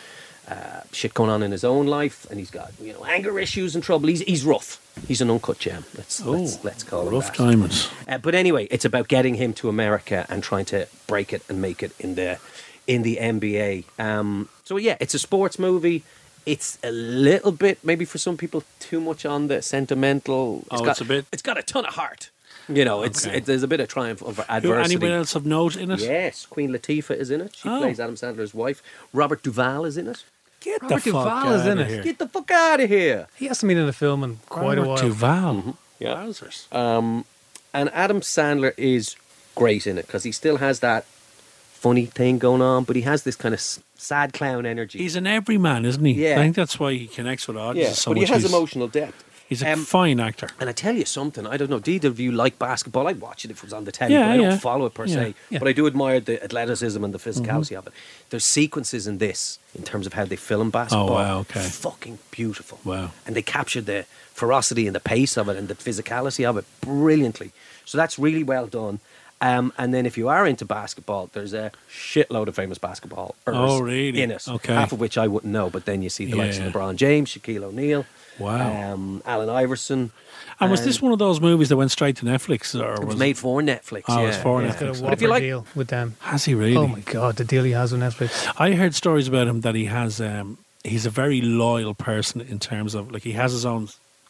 [0.48, 3.76] uh, shit going on in his own life and he's got you know anger issues
[3.76, 4.08] and trouble.
[4.08, 4.82] He's, he's rough.
[5.08, 5.84] He's an uncut gem.
[5.96, 7.38] Let's, let's, let's call him Rough that.
[7.38, 7.90] diamonds.
[8.08, 11.62] Uh, but anyway, it's about getting him to America and trying to break it and
[11.62, 12.40] make it in the
[12.88, 13.86] in the NBA.
[14.00, 16.04] Um, so yeah, it's a sports movie.
[16.46, 20.64] It's a little bit, maybe for some people, too much on the sentimental.
[20.70, 22.30] Oh, got, it's a bit- It's got a ton of heart.
[22.68, 23.38] You know, it's Okay.
[23.38, 24.96] it, there's a bit of triumph over Who, adversity.
[24.96, 26.00] anyone else of note in it?
[26.00, 27.56] Yes, Queen Latifah is in it.
[27.56, 27.80] She Oh.
[27.80, 28.82] plays Adam Sandler's wife.
[29.14, 30.24] Robert Duvall is in it.
[30.62, 31.90] Get Robert the fuck Duvall is in outta it.
[31.90, 32.04] here.
[32.04, 33.28] Get the fuck out of here!
[33.36, 34.98] He hasn't been in a film in quite a Robert while.
[34.98, 35.78] Duvall.
[36.00, 36.16] Yeah.
[36.16, 36.74] Wowzers.
[36.76, 37.26] Um,
[37.72, 39.16] and Adam Sandler is
[39.54, 41.06] great in it because he still has that
[41.86, 44.98] funny thing going on, but he has this kind of sad clown energy.
[45.00, 46.14] He's an everyman, isn't he?
[46.14, 46.34] Yeah.
[46.34, 48.88] I think that's why he connects with yeah, audiences so but he has he's, emotional
[48.88, 49.20] depth.
[49.50, 50.50] he's a Um, fine actor.
[50.60, 53.08] And I tell you something, I don't know, do either of you like basketball?
[53.08, 54.94] I'd watch it if it was on the telly, Yeah, but I don't follow it
[54.96, 55.20] per Yeah, se.
[55.22, 55.34] yeah.
[55.34, 55.58] Mm-hmm.
[55.60, 57.94] But I do admire the athleticism and the physicality of it.
[58.32, 61.10] There's sequences in this, in terms of how they film basketball.
[61.12, 61.62] Oh, wow, okay.
[61.88, 62.78] Fucking beautiful.
[62.84, 63.12] Wow.
[63.28, 66.66] And they captured the ferocity and the pace of it and the physicality of it
[66.82, 67.52] brilliantly.
[67.86, 69.00] So that's really well done.
[69.46, 73.80] Um, and then if you are into basketball, there's a shitload of famous basketball Oh,
[73.80, 74.22] really?
[74.22, 74.48] in it.
[74.48, 74.74] Okay.
[74.74, 77.30] Half of which I wouldn't know, but then you see the likes of LeBron James,
[77.32, 78.06] Shaquille O'Neal,
[78.40, 78.94] Wow.
[78.94, 80.12] um, Allen Iverson.
[80.60, 82.74] and was this one of those movies that went straight to Netflix?
[82.80, 84.04] Or It was was made for Netflix.
[84.08, 84.28] Oh, yeah.
[84.30, 84.68] it's for yeah.
[84.72, 85.04] He's got a Netflix.
[85.04, 86.16] But if you like, deal with them.
[86.22, 86.76] Has he really?
[86.78, 88.52] Oh my god, the deal he has with Netflix.
[88.58, 90.20] I heard stories about him that he has.
[90.20, 93.90] Um, he's a very loyal person in terms of like he has his own.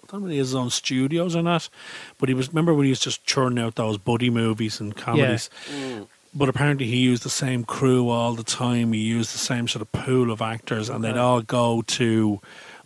[0.09, 1.69] I don't know has his own studios or not,
[2.17, 2.49] but he was.
[2.49, 5.49] Remember when he was just churning out those buddy movies and comedies.
[5.69, 6.07] Mm.
[6.33, 8.91] But apparently he used the same crew all the time.
[8.91, 12.41] He used the same sort of pool of actors, and they'd all go to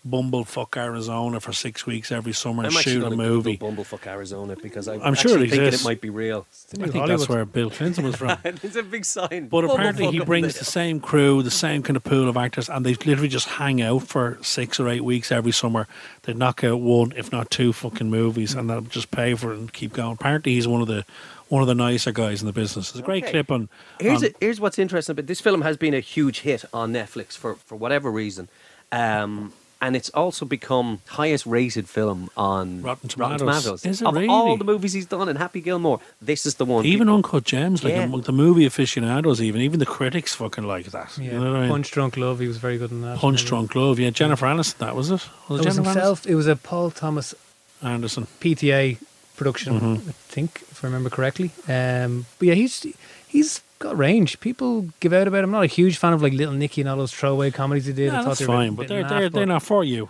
[0.08, 3.58] Bumblefuck, Arizona for six weeks every summer and I'm shoot a movie.
[3.58, 6.46] Bumblefuck Arizona because I, I'm sure it thinking it might be real.
[6.50, 7.10] I think Hollywood.
[7.20, 8.38] that's where Bill Clinton was from.
[8.44, 9.48] it's a big sign.
[9.48, 12.86] But apparently he brings the same crew, the same kind of pool of actors, and
[12.86, 15.88] they literally just hang out for six or eight weeks every summer.
[16.24, 19.60] They knock out one, if not two, fucking movies, and they'll just pay for it
[19.60, 20.14] and keep going.
[20.14, 21.06] Apparently, he's one of the
[21.50, 22.92] one of the nicer guys in the business.
[22.92, 23.32] There's a great Okay.
[23.32, 23.70] clip on.
[24.00, 25.16] Here's on- a, here's what's interesting.
[25.16, 28.50] But this film has been a huge hit on Netflix for for whatever reason,
[28.92, 33.86] um, and it's also become highest rated film on Rotten Tomatoes.
[33.86, 36.86] Is it of all the movies he's done, and Happy Gilmore, this is the one.
[36.86, 38.08] even people- Uncut Gems, like Yeah.
[38.24, 41.18] the movie aficionados, even even the critics fucking like that.
[41.18, 41.70] Yeah, You know what I mean?
[41.70, 43.18] Punch Drunk Love, he was very good in that.
[43.20, 44.10] Punch Drunk Love, yeah.
[44.10, 45.14] Jennifer Aniston, that was it.
[45.14, 46.28] Was It it was Jennifer himself.
[46.28, 47.34] It was a Paul Thomas
[47.82, 48.28] Anderson.
[48.42, 48.98] PTA
[49.38, 50.10] production, Mhm.
[50.10, 51.52] I think, if I remember correctly.
[51.70, 52.86] Um, but yeah, he's
[53.28, 54.40] he's got range.
[54.40, 55.46] People give out about him.
[55.46, 57.94] I'm not a huge fan of like Little Nicky and all those throwaway comedies he
[57.94, 58.10] did.
[58.14, 60.10] I thought that's they were fine, but they're they're, they're but- not for you.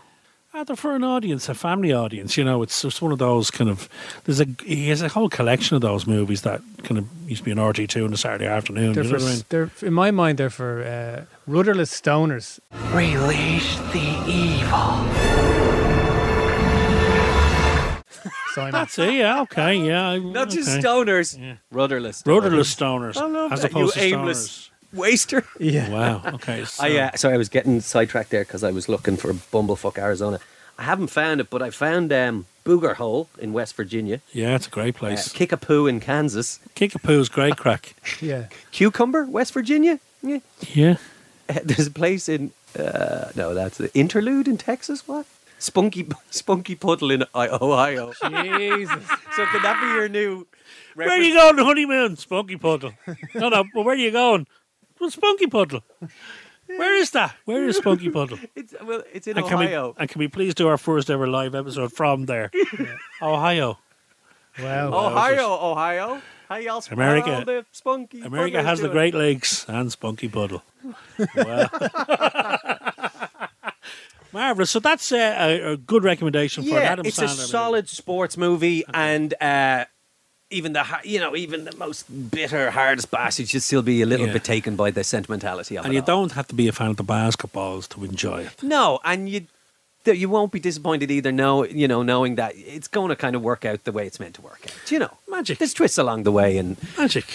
[0.51, 2.35] Ah, they're for an audience, a family audience.
[2.35, 3.87] You know, it's just one of those kind of.
[4.23, 7.45] There's a he has a whole collection of those movies that kind of used to
[7.45, 8.93] be an RTÉ two on a Saturday afternoon.
[8.93, 9.43] They're you for, know what I mean?
[9.49, 12.59] they're in my mind they're for uh, rudderless stoners.
[12.91, 15.78] Release the evil.
[18.53, 18.71] Simon.
[18.71, 19.13] That's it.
[19.13, 19.41] Yeah.
[19.41, 19.75] Okay.
[19.75, 20.09] Yeah.
[20.09, 20.81] I- not just okay.
[20.81, 21.37] stoners,
[21.71, 24.69] rudderless, Rudderless stoners, I love as that, opposed you to aimless stoners.
[24.97, 25.45] waster.
[25.59, 25.89] Yeah.
[25.89, 26.21] Wow.
[26.35, 26.63] Okay.
[26.65, 29.97] So, I uh, sorry, I was getting sidetracked there because I was looking for Bumblefuck,
[29.97, 30.39] Arizona.
[30.77, 34.67] I haven't found it, but I found um, Booger Hole in West Virginia, yeah, it's
[34.67, 35.29] a great uh, place.
[35.33, 37.95] Kickapoo in Kansas, Kickapoo's great crack.
[38.21, 38.45] Yeah.
[38.71, 39.99] Cucumber, West Virginia.
[40.21, 40.39] Yeah.
[40.73, 40.95] Yeah.
[41.63, 45.07] There's a place in uh, no, that's the Interlude in Texas.
[45.07, 45.25] What?
[45.59, 48.11] Spunky Spunky Puddle in Ohio.
[48.13, 49.03] Jesus.
[49.35, 50.47] So could that be your new?
[50.95, 52.15] Where are you going on honeymoon?
[52.17, 52.93] Spunky Puddle.
[53.35, 54.47] no, no, but where are you going?
[54.99, 55.81] Well, Spunky Puddle.
[56.67, 57.35] Where is that?
[57.45, 58.37] Where is Spunky Puddle?
[58.55, 59.95] It's well, it's in and can, we, Ohio.
[59.97, 62.51] and can we please do our first ever live episode from there?
[63.21, 63.77] Ohio.
[64.59, 64.87] Wow.
[64.93, 66.21] Ohio, Ohio.
[66.49, 68.21] How y'all America- the spunky?
[68.21, 68.89] America has the?
[68.89, 70.63] Great Lakes and Spunky Puddle.
[71.35, 71.69] Wow.
[74.33, 74.69] Marvelous.
[74.71, 77.23] So that's uh, a, a good recommendation for an Yeah, Adam it's Sandler.
[77.33, 77.47] a movie.
[77.47, 79.85] solid sports movie, and uh,
[80.51, 84.27] even the you know even the most bitter, hardest bastard should still be a little
[84.27, 84.33] Yeah.
[84.33, 85.95] bit taken by the sentimentality of And it.
[85.95, 86.05] you all.
[86.05, 88.63] don't have to be a fan of the basketballs to enjoy it.
[88.63, 89.45] No, and you
[90.05, 91.31] th- you won't be disappointed either.
[91.31, 94.19] No, you know knowing that it's going to kind of work out the way it's
[94.19, 94.91] meant to work out.
[94.91, 95.57] You know, magic.
[95.59, 97.25] There's twists along the way and magic,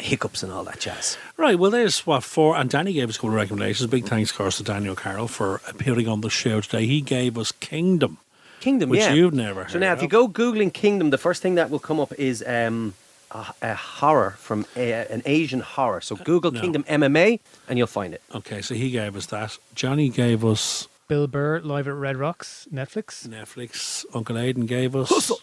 [0.00, 1.16] hiccups and all that jazz.
[1.36, 3.90] Right, well, there's what for, and Danny gave us a couple of recommendations.
[3.90, 6.86] Big thanks, of course, to Danny O'Carroll for appearing on the show today.
[6.86, 8.18] He gave us Kingdom,
[8.60, 9.12] Kingdom, which yeah.
[9.12, 11.78] you've never heard So now, if you go googling Kingdom, the first thing that will
[11.78, 12.94] come up is um,
[13.30, 16.00] a, a horror from a, an Asian horror.
[16.00, 16.60] So Google no.
[16.60, 18.22] Kingdom MMA, and you'll find it.
[18.34, 19.58] Okay, so he gave us that.
[19.74, 23.26] Johnny gave us Bill Burr live at Red Rocks, Netflix.
[23.26, 24.04] Netflix.
[24.14, 25.40] Uncle Aidan gave us Hustle.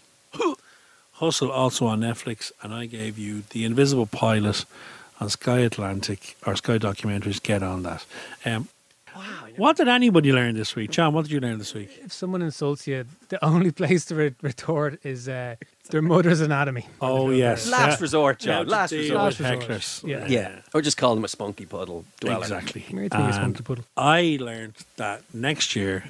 [1.20, 4.66] Hustle, also on Netflix, and I gave you The Invisible Pilot
[5.20, 7.42] on Sky Atlantic or Sky Documentaries.
[7.42, 8.06] Get on that.
[8.46, 8.68] Um,
[9.56, 11.12] what did anybody learn this week, John?
[11.14, 11.90] What did you learn this week?
[12.06, 15.56] If someone insults you, the only place to re- retort is uh,
[15.90, 16.86] their mother's anatomy.
[17.02, 18.02] Oh yes, Last Yeah.
[18.04, 18.66] resort, How John.
[18.66, 19.18] to Last resort.
[19.18, 19.60] Last resort.
[19.62, 20.08] hecklers.
[20.08, 20.28] Yeah.
[20.28, 22.42] Yeah, or just call them a spunky puddle dweller.
[22.44, 22.86] Exactly.
[22.92, 23.86] Married to a And spunky puddle.
[23.98, 26.04] I learned that next year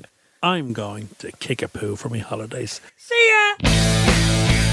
[0.44, 2.82] I'm going to kick a poo for my holidays.
[2.98, 3.32] See
[3.64, 4.66] ya.